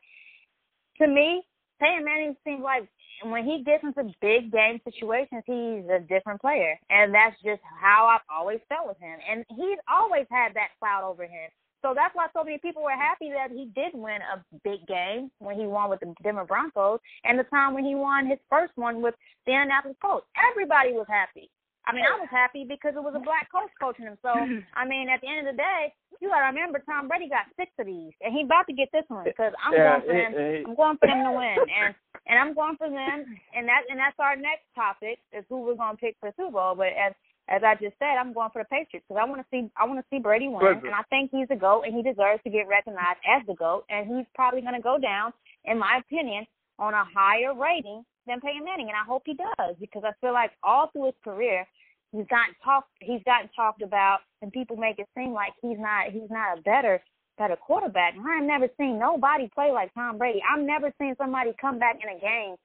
to 0.98 1.08
me, 1.08 1.48
Peyton 1.80 2.04
Manning 2.04 2.36
seems 2.44 2.62
like 2.62 2.90
when 3.22 3.46
he 3.46 3.64
gets 3.64 3.86
into 3.86 4.14
big 4.20 4.52
game 4.52 4.82
situations, 4.84 5.44
he's 5.46 5.88
a 5.90 6.00
different 6.10 6.42
player, 6.42 6.78
and 6.90 7.14
that's 7.14 7.40
just 7.42 7.62
how 7.80 8.06
I've 8.08 8.28
always 8.30 8.60
felt 8.68 8.86
with 8.88 9.00
him. 9.00 9.18
And 9.30 9.46
he's 9.50 9.80
always 9.88 10.26
had 10.30 10.54
that 10.56 10.72
cloud 10.78 11.06
over 11.10 11.24
him. 11.24 11.50
So 11.84 11.92
that's 11.94 12.16
why 12.16 12.28
so 12.34 12.44
many 12.44 12.58
people 12.58 12.82
were 12.82 12.96
happy 12.96 13.30
that 13.36 13.52
he 13.52 13.68
did 13.76 13.92
win 13.94 14.24
a 14.24 14.40
big 14.64 14.88
game 14.88 15.30
when 15.40 15.60
he 15.60 15.68
won 15.68 15.90
with 15.92 16.00
the 16.00 16.16
Denver 16.24 16.46
Broncos, 16.46 17.00
and 17.26 17.38
the 17.38 17.44
time 17.44 17.74
when 17.76 17.84
he 17.84 17.94
won 17.94 18.26
his 18.26 18.40
first 18.50 18.72
one 18.76 19.02
with 19.02 19.14
the 19.46 19.52
Indianapolis 19.52 19.98
Colts. 20.02 20.26
Everybody 20.50 20.94
was 20.94 21.06
happy. 21.12 21.50
I 21.86 21.92
mean, 21.92 22.08
I 22.08 22.16
was 22.16 22.32
happy 22.32 22.64
because 22.64 22.96
it 22.96 23.04
was 23.04 23.12
a 23.12 23.20
black 23.20 23.52
coach 23.52 23.68
coaching 23.76 24.06
him. 24.08 24.18
So, 24.24 24.32
I 24.80 24.88
mean, 24.88 25.10
at 25.12 25.20
the 25.20 25.28
end 25.28 25.44
of 25.46 25.54
the 25.54 25.60
day, 25.60 25.92
you 26.24 26.30
got 26.32 26.40
to 26.40 26.56
remember 26.56 26.80
Tom 26.80 27.12
Brady 27.12 27.28
got 27.28 27.52
six 27.60 27.68
of 27.78 27.86
these, 27.86 28.16
and 28.24 28.32
he 28.34 28.48
about 28.48 28.64
to 28.72 28.74
get 28.74 28.88
this 28.96 29.04
one 29.10 29.26
because 29.28 29.52
I'm 29.60 29.76
Yeah, 29.76 30.00
going 30.00 30.08
for 30.08 30.14
them. 30.16 30.32
it- 30.32 30.40
it- 30.40 30.68
I'm 30.68 30.76
going 30.80 30.98
for 30.98 31.08
them 31.12 31.24
to 31.28 31.32
win, 31.36 31.60
and 31.68 31.92
and 32.26 32.40
I'm 32.40 32.54
going 32.56 32.78
for 32.78 32.88
them, 32.90 33.28
and 33.52 33.68
that 33.68 33.84
and 33.90 34.00
that's 34.00 34.16
our 34.20 34.38
next 34.38 34.64
topic 34.76 35.20
is 35.36 35.44
who 35.50 35.60
we're 35.60 35.76
going 35.76 35.98
to 35.98 36.00
pick 36.00 36.16
for 36.22 36.32
Super 36.38 36.52
Bowl. 36.52 36.76
But 36.76 36.96
as 36.96 37.12
as 37.54 37.62
I 37.64 37.76
just 37.76 37.98
said, 38.00 38.18
I'm 38.20 38.34
going 38.34 38.50
for 38.52 38.62
the 38.62 38.70
Patriots 38.70 39.06
because 39.08 39.22
I 39.22 39.30
want 39.30 39.42
to 39.42 39.48
see 39.52 39.70
I 39.78 39.86
want 39.86 40.00
to 40.00 40.06
see 40.10 40.20
Brady 40.20 40.48
win, 40.48 40.60
Listen. 40.64 40.88
and 40.88 40.96
I 40.96 41.04
think 41.10 41.30
he's 41.32 41.48
a 41.52 41.56
goat, 41.56 41.84
and 41.86 41.94
he 41.94 42.02
deserves 42.02 42.42
to 42.44 42.50
get 42.50 42.68
recognized 42.68 43.22
as 43.28 43.46
the 43.46 43.54
goat, 43.54 43.86
and 43.90 44.08
he's 44.08 44.26
probably 44.34 44.62
going 44.62 44.76
to 44.76 44.82
go 44.82 44.98
down, 44.98 45.34
in 45.66 45.78
my 45.78 46.02
opinion, 46.02 46.46
on 46.80 46.94
a 46.94 47.06
higher 47.14 47.54
rating 47.54 48.04
than 48.26 48.42
Peyton 48.42 48.66
Manning, 48.66 48.90
and 48.90 48.98
I 48.98 49.06
hope 49.06 49.24
he 49.26 49.36
does 49.36 49.76
because 49.80 50.04
I 50.06 50.12
feel 50.22 50.34
like 50.34 50.52
all 50.64 50.90
through 50.92 51.14
his 51.14 51.20
career 51.24 51.68
he's 52.12 52.28
gotten 52.28 52.56
talked 52.64 52.90
he's 53.02 53.22
gotten 53.26 53.50
talked 53.56 53.82
about 53.82 54.20
and 54.42 54.52
people 54.52 54.78
make 54.78 55.00
it 55.00 55.08
seem 55.18 55.34
like 55.34 55.52
he's 55.62 55.80
not 55.80 56.12
he's 56.12 56.30
not 56.30 56.58
a 56.58 56.62
better 56.62 57.02
better 57.38 57.56
quarterback. 57.56 58.14
And 58.16 58.26
I've 58.28 58.44
never 58.44 58.68
seen 58.78 59.00
nobody 59.00 59.50
play 59.54 59.72
like 59.72 59.94
Tom 59.94 60.18
Brady. 60.18 60.40
I've 60.48 60.64
never 60.64 60.94
seen 61.00 61.16
somebody 61.18 61.52
come 61.60 61.80
back 61.80 61.98
in 62.02 62.16
a 62.16 62.20
game 62.20 62.56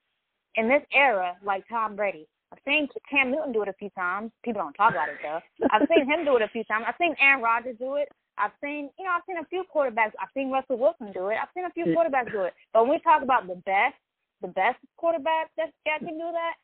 in 0.54 0.68
this 0.68 0.82
era 0.92 1.36
like 1.44 1.64
Tom 1.68 1.96
Brady. 1.96 2.26
I've 2.52 2.58
seen 2.66 2.88
Cam 3.10 3.30
Newton 3.30 3.52
do 3.52 3.62
it 3.62 3.68
a 3.68 3.74
few 3.74 3.90
times. 3.90 4.32
People 4.42 4.62
don't 4.62 4.72
talk 4.74 4.92
about 4.92 5.08
it 5.08 5.18
though. 5.22 5.40
I've 5.70 5.86
seen 5.88 6.08
him 6.08 6.24
do 6.24 6.36
it 6.36 6.42
a 6.42 6.48
few 6.48 6.64
times. 6.64 6.84
I've 6.88 6.96
seen 6.98 7.14
Aaron 7.20 7.42
Rodgers 7.42 7.76
do 7.78 7.96
it. 7.96 8.08
I've 8.38 8.52
seen, 8.62 8.88
you 8.98 9.04
know, 9.04 9.10
I've 9.12 9.26
seen 9.26 9.36
a 9.36 9.44
few 9.50 9.64
quarterbacks. 9.74 10.14
I've 10.22 10.32
seen 10.32 10.50
Russell 10.50 10.78
Wilson 10.78 11.12
do 11.12 11.28
it. 11.28 11.36
I've 11.42 11.52
seen 11.54 11.64
a 11.66 11.70
few 11.70 11.86
quarterbacks 11.86 12.32
do 12.32 12.42
it. 12.42 12.54
But 12.72 12.84
when 12.86 12.92
we 12.96 13.00
talk 13.00 13.22
about 13.22 13.46
the 13.46 13.56
best, 13.66 13.98
the 14.40 14.48
best 14.48 14.78
quarterback 14.96 15.50
that, 15.58 15.70
that 15.84 15.98
can 15.98 16.16
do 16.16 16.30
that, 16.32 16.54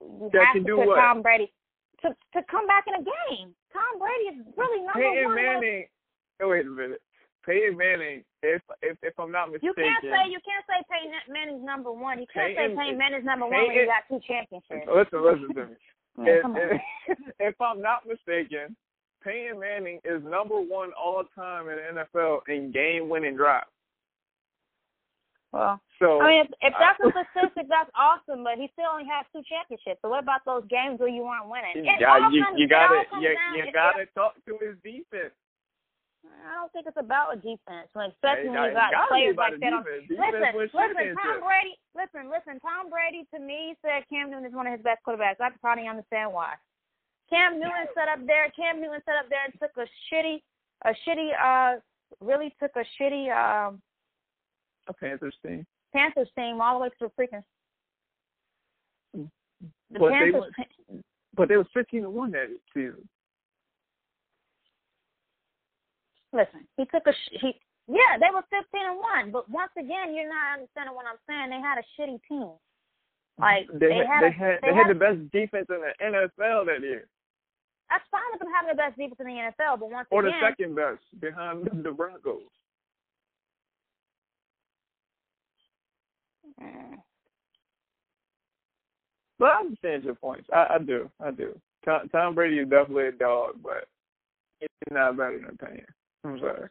you 0.00 0.30
That 0.32 0.46
have 0.46 0.54
can 0.54 0.62
to 0.64 0.66
do 0.66 0.76
put 0.76 0.86
what? 0.88 0.96
Tom 0.96 1.22
Brady 1.22 1.52
to 2.02 2.08
to 2.34 2.42
come 2.50 2.66
back 2.66 2.84
in 2.88 2.94
a 2.94 3.04
game. 3.04 3.54
Tom 3.72 3.98
Brady 4.00 4.34
is 4.34 4.46
really 4.56 4.80
number 4.82 4.98
Peyton 4.98 5.24
one. 5.26 5.36
Manning. 5.36 5.86
Oh, 6.42 6.48
wait 6.48 6.66
a 6.66 6.70
minute. 6.70 7.02
Peyton 7.44 7.76
Manning. 7.76 8.22
If 8.42 8.62
if 8.82 8.96
if 9.02 9.18
I'm 9.18 9.30
not 9.32 9.50
mistaken, 9.50 9.74
You 9.78 9.84
can't 9.84 10.02
say 10.04 10.30
you 10.30 10.40
can't 10.46 10.64
say 10.66 10.78
Peyton 10.90 11.12
Manning's 11.32 11.64
number 11.64 11.90
one. 11.92 12.18
You 12.20 12.26
can't 12.32 12.56
Peyton- 12.56 12.76
say 12.76 12.82
Peyton 12.82 12.98
Manning's 12.98 13.24
number 13.24 13.46
one 13.46 13.66
when 13.66 13.76
you 13.76 13.86
got 13.86 14.04
two 14.08 14.20
championships. 14.26 14.86
Listen, 14.86 15.22
listen 15.24 15.54
to 15.54 15.66
me. 15.66 15.76
If, 16.18 16.44
if, 17.08 17.18
if 17.40 17.60
I'm 17.60 17.80
not 17.80 18.04
mistaken, 18.06 18.76
Peyton 19.24 19.58
Manning 19.58 19.98
is 20.04 20.22
number 20.22 20.60
one 20.60 20.90
all 20.92 21.24
time 21.34 21.70
in 21.70 21.76
the 21.76 22.04
NFL 22.04 22.40
in 22.48 22.70
game 22.70 23.08
winning 23.08 23.34
drive. 23.34 23.64
Well, 25.52 25.80
So 26.00 26.20
I 26.20 26.28
mean, 26.28 26.40
if, 26.44 26.50
if 26.60 26.74
that's 26.80 27.00
a 27.00 27.08
I- 27.12 27.24
statistic, 27.32 27.68
that's 27.68 27.90
awesome. 27.96 28.44
But 28.44 28.56
he 28.56 28.68
still 28.72 28.88
only 28.92 29.04
has 29.08 29.24
two 29.32 29.40
championships. 29.48 30.00
So 30.00 30.08
what 30.08 30.22
about 30.22 30.40
those 30.44 30.64
games 30.68 31.00
where 31.00 31.08
you 31.12 31.22
weren't 31.24 31.48
winning? 31.48 31.84
you, 31.84 31.92
It 31.92 32.00
got, 32.00 32.22
all 32.22 32.32
you, 32.32 32.44
you 32.56 32.68
gotta 32.68 33.04
you, 33.20 33.32
you 33.56 33.72
gotta 33.72 34.04
talk 34.16 34.34
to 34.44 34.52
his 34.60 34.76
defense. 34.84 35.32
I 36.22 36.54
don't 36.54 36.70
think 36.72 36.86
it's 36.86 36.96
about 36.96 37.34
a 37.34 37.36
defense, 37.36 37.90
when 37.94 38.10
especially 38.14 38.50
when 38.50 38.70
you 38.70 38.74
got 38.78 38.94
players 39.08 39.36
like 39.36 39.58
that. 39.58 39.72
On, 39.74 39.82
defense. 39.82 40.06
listen, 40.08 40.54
Defense 40.54 40.70
listen, 40.74 41.16
Tom. 41.18 41.40
Brady. 41.42 41.74
Listen, 41.98 42.22
listen. 42.30 42.54
Tom 42.62 42.90
Brady 42.90 43.26
to 43.34 43.38
me 43.42 43.74
said 43.82 44.06
Cam 44.08 44.30
Newton 44.30 44.46
is 44.46 44.54
one 44.54 44.66
of 44.66 44.72
his 44.72 44.82
best 44.82 45.02
quarterbacks. 45.02 45.42
I 45.42 45.50
can 45.50 45.58
probably 45.60 45.88
understand 45.88 46.32
why. 46.32 46.54
Cam 47.28 47.58
Newton 47.58 47.90
set 47.94 48.06
up 48.08 48.22
there. 48.26 48.50
Cam 48.54 48.80
Newton 48.80 49.02
set 49.04 49.16
up 49.18 49.26
there 49.30 49.42
and 49.44 49.54
took 49.58 49.74
a 49.76 49.86
shitty, 50.12 50.42
a 50.86 50.94
shitty, 51.02 51.30
uh, 51.34 51.80
really 52.20 52.54
took 52.62 52.70
a 52.76 52.84
shitty 53.00 53.26
um 53.34 53.82
A 54.88 54.92
Panthers 54.94 55.34
team. 55.44 55.66
Panthers 55.92 56.28
team 56.38 56.60
all 56.60 56.78
the 56.78 56.82
way 56.84 56.88
to 56.90 56.94
the 57.00 57.10
freaking. 57.18 57.42
The 59.14 59.98
But 59.98 60.08
they 60.10 60.30
Panthers. 60.30 60.52
were- 60.88 61.00
But 61.34 61.48
they 61.48 61.56
was 61.56 61.66
fifteen 61.74 62.02
to 62.02 62.10
one 62.10 62.30
that 62.32 62.48
season. 62.74 63.08
Listen, 66.32 66.66
he 66.76 66.84
took 66.86 67.06
a 67.06 67.12
sh- 67.12 67.38
he. 67.40 67.52
Yeah, 67.88 68.16
they 68.18 68.30
were 68.32 68.44
fifteen 68.48 68.86
and 68.88 68.98
one, 68.98 69.32
but 69.32 69.50
once 69.50 69.72
again, 69.76 70.14
you're 70.14 70.28
not 70.28 70.54
understanding 70.54 70.94
what 70.94 71.04
I'm 71.06 71.20
saying. 71.28 71.50
They 71.50 71.60
had 71.60 71.78
a 71.78 71.86
shitty 71.98 72.20
team. 72.28 72.52
Like 73.38 73.66
they, 73.72 73.88
they, 73.88 73.94
had, 74.06 74.06
had, 74.06 74.22
they 74.22 74.30
had 74.30 74.58
they 74.62 74.68
they 74.70 74.74
had 74.74 74.86
had 74.86 74.96
the 74.96 75.00
best 75.00 75.18
defense 75.32 75.66
in 75.68 75.80
the 75.80 75.92
NFL 76.00 76.66
that 76.66 76.80
year, 76.80 77.06
That's 77.90 78.04
fine 78.10 78.22
with 78.32 78.40
them 78.40 78.48
having 78.54 78.70
the 78.70 78.80
best 78.80 78.96
defense 78.96 79.20
in 79.20 79.26
the 79.26 79.50
NFL, 79.50 79.80
but 79.80 79.90
once 79.90 80.06
or 80.10 80.22
the 80.22 80.32
second 80.40 80.76
best 80.76 81.02
behind 81.20 81.68
the 81.82 81.90
Broncos. 81.90 82.42
Mm, 86.62 86.96
But 89.38 89.46
I 89.46 89.60
understand 89.60 90.04
your 90.04 90.14
points. 90.14 90.48
I, 90.52 90.74
I 90.74 90.78
do. 90.78 91.10
I 91.20 91.30
do. 91.30 91.58
Tom, 91.84 92.08
Tom 92.10 92.34
Brady 92.34 92.58
is 92.58 92.68
definitely 92.68 93.08
a 93.08 93.12
dog, 93.12 93.56
but 93.62 93.88
he's 94.60 94.68
not 94.90 95.16
better 95.16 95.40
than 95.40 95.56
Payne. 95.56 95.84
I'm 96.24 96.38
sorry. 96.38 96.68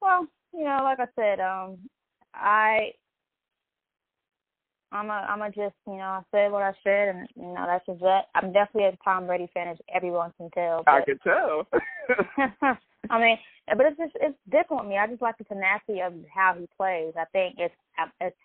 well, 0.00 0.26
you 0.52 0.64
know, 0.64 0.80
like 0.82 0.98
I 1.00 1.06
said, 1.14 1.40
um, 1.40 1.78
I, 2.34 2.92
I'm 4.92 5.10
a, 5.10 5.12
I'm 5.12 5.42
a 5.42 5.48
just, 5.48 5.74
you 5.86 5.96
know, 5.96 6.02
I 6.02 6.22
said 6.30 6.52
what 6.52 6.62
I 6.62 6.72
said, 6.82 7.08
and 7.08 7.28
you 7.36 7.42
know, 7.42 7.64
that's 7.66 7.86
just 7.86 8.00
that. 8.00 8.26
I'm 8.34 8.52
definitely 8.52 8.88
a 8.88 8.98
Tom 9.04 9.26
Brady 9.26 9.48
fan, 9.52 9.68
as 9.68 9.78
everyone 9.94 10.32
can 10.36 10.50
tell. 10.50 10.84
I 10.86 11.02
can 11.02 11.18
tell. 11.18 11.66
I 13.10 13.20
mean, 13.20 13.38
but 13.68 13.86
it's 13.86 13.98
just 13.98 14.12
it's 14.16 14.38
different 14.50 14.82
with 14.84 14.90
me. 14.90 14.98
I 14.98 15.06
just 15.06 15.22
like 15.22 15.38
the 15.38 15.44
tenacity 15.44 16.00
of 16.00 16.12
how 16.32 16.54
he 16.58 16.68
plays. 16.76 17.14
I 17.18 17.24
think 17.32 17.56
it's 17.58 17.74
it's 18.20 18.36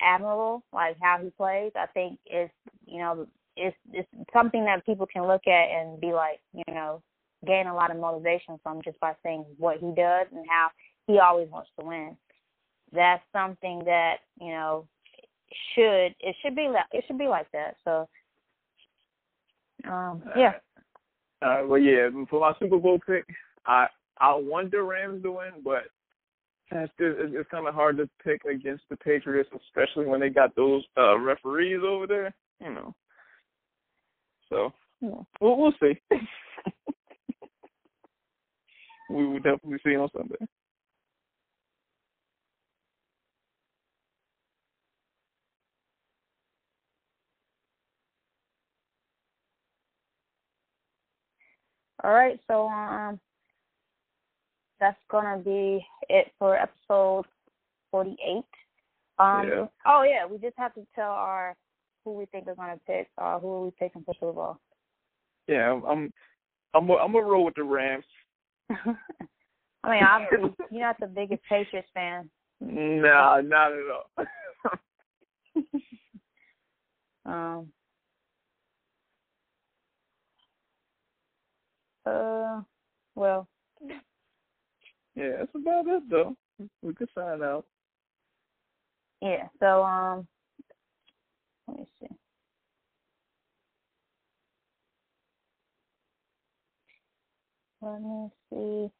admirable, 0.00 0.62
like 0.72 0.96
how 1.00 1.18
he 1.22 1.30
plays. 1.30 1.72
I 1.74 1.86
think 1.86 2.18
it's 2.26 2.52
you 2.86 2.98
know 2.98 3.26
it's 3.56 3.76
it's 3.92 4.08
something 4.32 4.64
that 4.64 4.86
people 4.86 5.06
can 5.06 5.26
look 5.26 5.46
at 5.46 5.70
and 5.70 6.00
be 6.00 6.12
like 6.12 6.40
you 6.52 6.74
know 6.74 7.02
gain 7.46 7.66
a 7.66 7.74
lot 7.74 7.90
of 7.90 7.98
motivation 7.98 8.58
from 8.62 8.82
just 8.82 8.98
by 9.00 9.14
seeing 9.22 9.44
what 9.58 9.78
he 9.78 9.86
does 9.94 10.26
and 10.34 10.44
how 10.48 10.68
he 11.06 11.18
always 11.18 11.48
wants 11.50 11.70
to 11.78 11.86
win. 11.86 12.16
That's 12.92 13.22
something 13.32 13.82
that 13.84 14.16
you 14.40 14.48
know 14.48 14.86
should 15.74 16.14
it 16.20 16.36
should 16.42 16.56
be 16.56 16.68
like 16.68 16.86
it 16.92 17.04
should 17.06 17.18
be 17.18 17.28
like 17.28 17.50
that. 17.52 17.76
So 17.84 18.08
um 19.88 20.22
yeah. 20.36 20.54
Uh, 21.40 21.62
well, 21.66 21.78
yeah. 21.78 22.08
For 22.28 22.40
my 22.40 22.52
Super 22.58 22.78
Bowl 22.78 22.98
pick, 23.06 23.24
I 23.66 23.86
I 24.18 24.34
want 24.34 24.72
the 24.72 24.82
Rams 24.82 25.22
to 25.22 25.32
win, 25.32 25.62
but 25.62 25.84
it's 26.72 26.92
it's, 26.98 27.32
it's 27.34 27.50
kind 27.50 27.68
of 27.68 27.74
hard 27.74 27.96
to 27.98 28.08
pick 28.24 28.44
against 28.44 28.84
the 28.90 28.96
Patriots, 28.96 29.48
especially 29.68 30.06
when 30.06 30.20
they 30.20 30.30
got 30.30 30.54
those 30.56 30.82
uh 30.96 31.16
referees 31.18 31.80
over 31.86 32.06
there. 32.06 32.34
You 32.60 32.74
know. 32.74 32.94
So 34.48 34.72
Yeah. 35.00 35.10
we'll 35.40 35.56
we'll 35.56 35.74
see. 35.80 36.00
we 39.08 39.26
will 39.26 39.40
definitely 39.40 39.78
see 39.84 39.90
you 39.90 40.02
on 40.02 40.08
Sunday. 40.16 40.36
All 52.04 52.12
right, 52.12 52.38
so 52.46 52.68
um, 52.68 53.18
that's 54.78 54.96
gonna 55.10 55.38
be 55.38 55.84
it 56.08 56.30
for 56.38 56.56
episode 56.56 57.24
forty-eight. 57.90 58.44
Um, 59.18 59.48
Yeah. 59.48 59.66
oh 59.84 60.02
yeah, 60.02 60.24
we 60.24 60.38
just 60.38 60.56
have 60.58 60.74
to 60.74 60.86
tell 60.94 61.10
our 61.10 61.56
who 62.04 62.12
we 62.12 62.26
think 62.26 62.46
is 62.48 62.56
gonna 62.56 62.78
pick. 62.86 63.08
Uh, 63.18 63.40
who 63.40 63.52
are 63.52 63.64
we 63.64 63.70
picking 63.78 64.04
for 64.04 64.14
Super 64.14 64.32
Bowl? 64.32 64.58
Yeah, 65.48 65.72
I'm 65.72 65.84
I'm 65.84 66.12
I'm 66.74 66.90
I'm 66.90 67.12
gonna 67.12 67.24
roll 67.24 67.44
with 67.46 67.56
the 67.56 67.64
Rams. 67.64 68.04
I 69.84 69.90
mean, 69.90 70.02
I'm, 70.02 70.26
you're 70.70 70.80
not 70.80 71.00
the 71.00 71.06
biggest 71.06 71.42
Patriots 71.48 71.88
fan. 71.94 72.28
No, 72.60 73.40
not 73.40 73.72
at 73.72 73.78
all. 73.90 74.26
Um. 77.28 77.70
Uh, 82.06 82.62
well, 83.14 83.46
yeah, 85.14 85.36
that's 85.38 85.54
about 85.54 85.86
it 85.88 86.08
though. 86.08 86.34
We 86.82 86.94
could 86.94 87.10
sign 87.14 87.42
out. 87.42 87.66
yeah. 89.20 89.48
So 89.60 89.84
um, 89.84 90.26
let 91.66 91.80
me 91.80 91.86
see. 92.00 92.06
Let 97.80 98.02
me 98.02 98.30
see. 98.50 98.90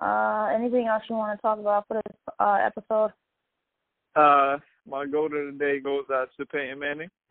Uh, 0.00 0.50
anything 0.54 0.86
else 0.86 1.02
you 1.08 1.16
want 1.16 1.38
to 1.38 1.42
talk 1.42 1.58
about 1.58 1.86
for 1.88 1.94
this 1.94 2.16
uh, 2.38 2.58
episode? 2.64 3.12
Uh, 4.16 4.58
my 4.86 5.06
goal 5.06 5.26
of 5.26 5.32
the 5.32 5.56
day 5.58 5.80
goes 5.80 6.04
out 6.12 6.28
to 6.36 6.46
Peyton 6.46 6.78
Manning. 6.78 7.08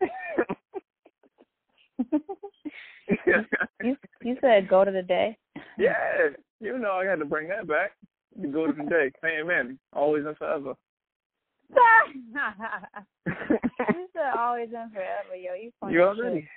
you 3.82 3.96
you 4.22 4.36
said 4.40 4.68
go 4.68 4.84
to 4.84 4.90
the 4.90 5.02
day. 5.02 5.36
yeah, 5.78 5.94
you 6.60 6.78
know 6.78 6.92
I 6.92 7.04
had 7.04 7.18
to 7.18 7.24
bring 7.24 7.48
that 7.48 7.68
back. 7.68 7.92
The 8.40 8.48
good 8.48 8.70
of 8.70 8.76
the 8.76 8.84
day, 8.84 9.12
Peyton 9.22 9.46
Manning, 9.46 9.78
always 9.92 10.24
and 10.26 10.36
forever. 10.36 10.74
you 13.26 13.34
said 14.12 14.38
always 14.38 14.68
and 14.76 14.92
forever, 14.92 15.36
yo. 15.36 15.54
You 15.54 15.70
funny. 15.80 15.94
You 15.94 16.02
already. 16.02 16.48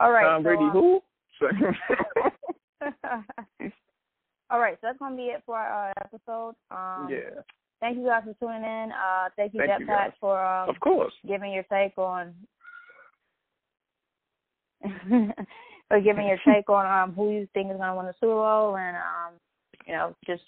All 0.00 0.10
right. 0.10 0.24
Tom 0.24 0.40
so, 0.40 0.44
Brady, 0.44 0.64
um, 0.64 0.70
who? 0.70 1.00
All 4.50 4.60
right, 4.60 4.74
so 4.80 4.86
that's 4.88 4.98
gonna 4.98 5.16
be 5.16 5.24
it 5.24 5.42
for 5.46 5.56
our 5.56 5.92
episode. 6.00 6.54
Um, 6.70 7.08
yeah. 7.10 7.40
Thank 7.80 7.98
you 7.98 8.04
guys 8.04 8.22
for 8.24 8.34
tuning 8.34 8.62
in. 8.64 8.92
Uh, 8.92 9.28
thank 9.36 9.52
you, 9.54 9.60
Thank 9.66 9.82
Jetpack, 9.82 10.12
for 10.20 10.42
um, 10.44 10.68
Of 10.70 10.78
course. 10.80 11.12
giving 11.26 11.52
your 11.52 11.64
take 11.64 11.98
on 11.98 12.34
for 15.88 16.00
giving 16.00 16.26
your 16.26 16.38
take 16.46 16.68
on 16.68 16.86
um 16.86 17.14
who 17.14 17.30
you 17.30 17.48
think 17.54 17.70
is 17.70 17.76
gonna 17.78 17.96
win 17.96 18.06
the 18.06 18.12
Super 18.20 18.34
Bowl 18.34 18.76
and 18.76 18.96
um 18.96 19.32
you 19.86 19.92
know 19.94 20.14
just 20.26 20.42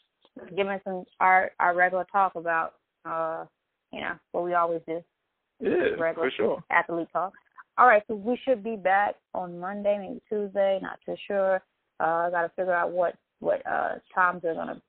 giving 0.56 0.78
some 0.84 1.04
our 1.20 1.50
our 1.58 1.74
regular 1.74 2.04
talk 2.12 2.34
about 2.34 2.74
uh 3.06 3.44
you 3.92 4.00
know 4.00 4.12
what 4.32 4.44
we 4.44 4.54
always 4.54 4.82
do 4.86 5.02
Yeah, 5.60 5.94
regular 5.98 6.14
for 6.14 6.30
sure. 6.30 6.64
athlete 6.70 7.08
talk. 7.12 7.32
All 7.78 7.86
right, 7.86 8.02
so 8.08 8.14
we 8.14 8.38
should 8.44 8.64
be 8.64 8.76
back 8.76 9.16
on 9.34 9.58
Monday, 9.58 9.98
maybe 9.98 10.22
Tuesday, 10.28 10.78
not 10.82 10.98
too 11.04 11.16
sure. 11.26 11.62
Uh 12.00 12.26
I 12.26 12.30
gotta 12.30 12.50
figure 12.56 12.74
out 12.74 12.90
what 12.90 13.14
what 13.40 13.66
uh 13.66 13.94
times 14.14 14.44
are 14.44 14.54
gonna 14.54 14.80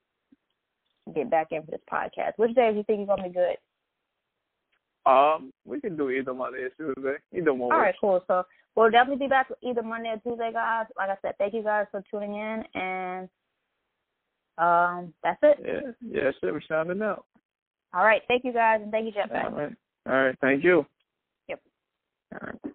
get 1.14 1.30
back 1.30 1.48
in 1.52 1.64
for 1.64 1.72
this 1.72 1.82
podcast. 1.92 2.34
Which 2.38 2.56
day 2.56 2.72
do 2.72 2.78
you 2.78 2.84
think 2.84 3.02
is 3.02 3.08
gonna 3.08 3.24
be 3.24 3.30
good? 3.30 3.58
Um, 5.06 5.54
we 5.66 5.80
can 5.80 5.96
do 5.96 6.10
either 6.10 6.34
Monday 6.34 6.64
or 6.64 6.70
Tuesday. 6.70 7.16
Either 7.34 7.54
one. 7.54 7.72
All 7.72 7.80
right, 7.80 7.96
cool. 8.00 8.22
So 8.28 8.44
we'll 8.76 8.92
definitely 8.92 9.26
be 9.26 9.30
back 9.30 9.50
either 9.62 9.82
Monday 9.82 10.10
or 10.10 10.18
Tuesday, 10.18 10.52
guys. 10.52 10.86
Like 10.98 11.10
I 11.10 11.16
said, 11.22 11.38
thank 11.38 11.54
you 11.54 11.64
guys 11.64 11.86
for 11.92 12.04
tuning 12.12 12.36
in, 12.36 12.64
and 12.76 13.30
um, 14.58 15.14
that's 15.24 15.40
it. 15.44 15.60
Yeah, 15.64 15.92
yeah, 16.02 16.32
shit, 16.42 16.52
we're 16.52 16.60
sounding 16.68 17.02
out. 17.02 17.26
All 17.94 18.04
right, 18.04 18.22
thank 18.28 18.44
you 18.44 18.52
guys, 18.52 18.82
and 18.82 18.92
thank 18.92 19.06
you, 19.06 19.14
Jetpack. 19.14 19.46
All 19.46 19.52
right. 19.52 19.76
All 20.08 20.26
right, 20.26 20.36
thank 20.42 20.64
you. 20.64 20.86
Yep. 21.48 21.62
All 22.34 22.48
right. 22.48 22.74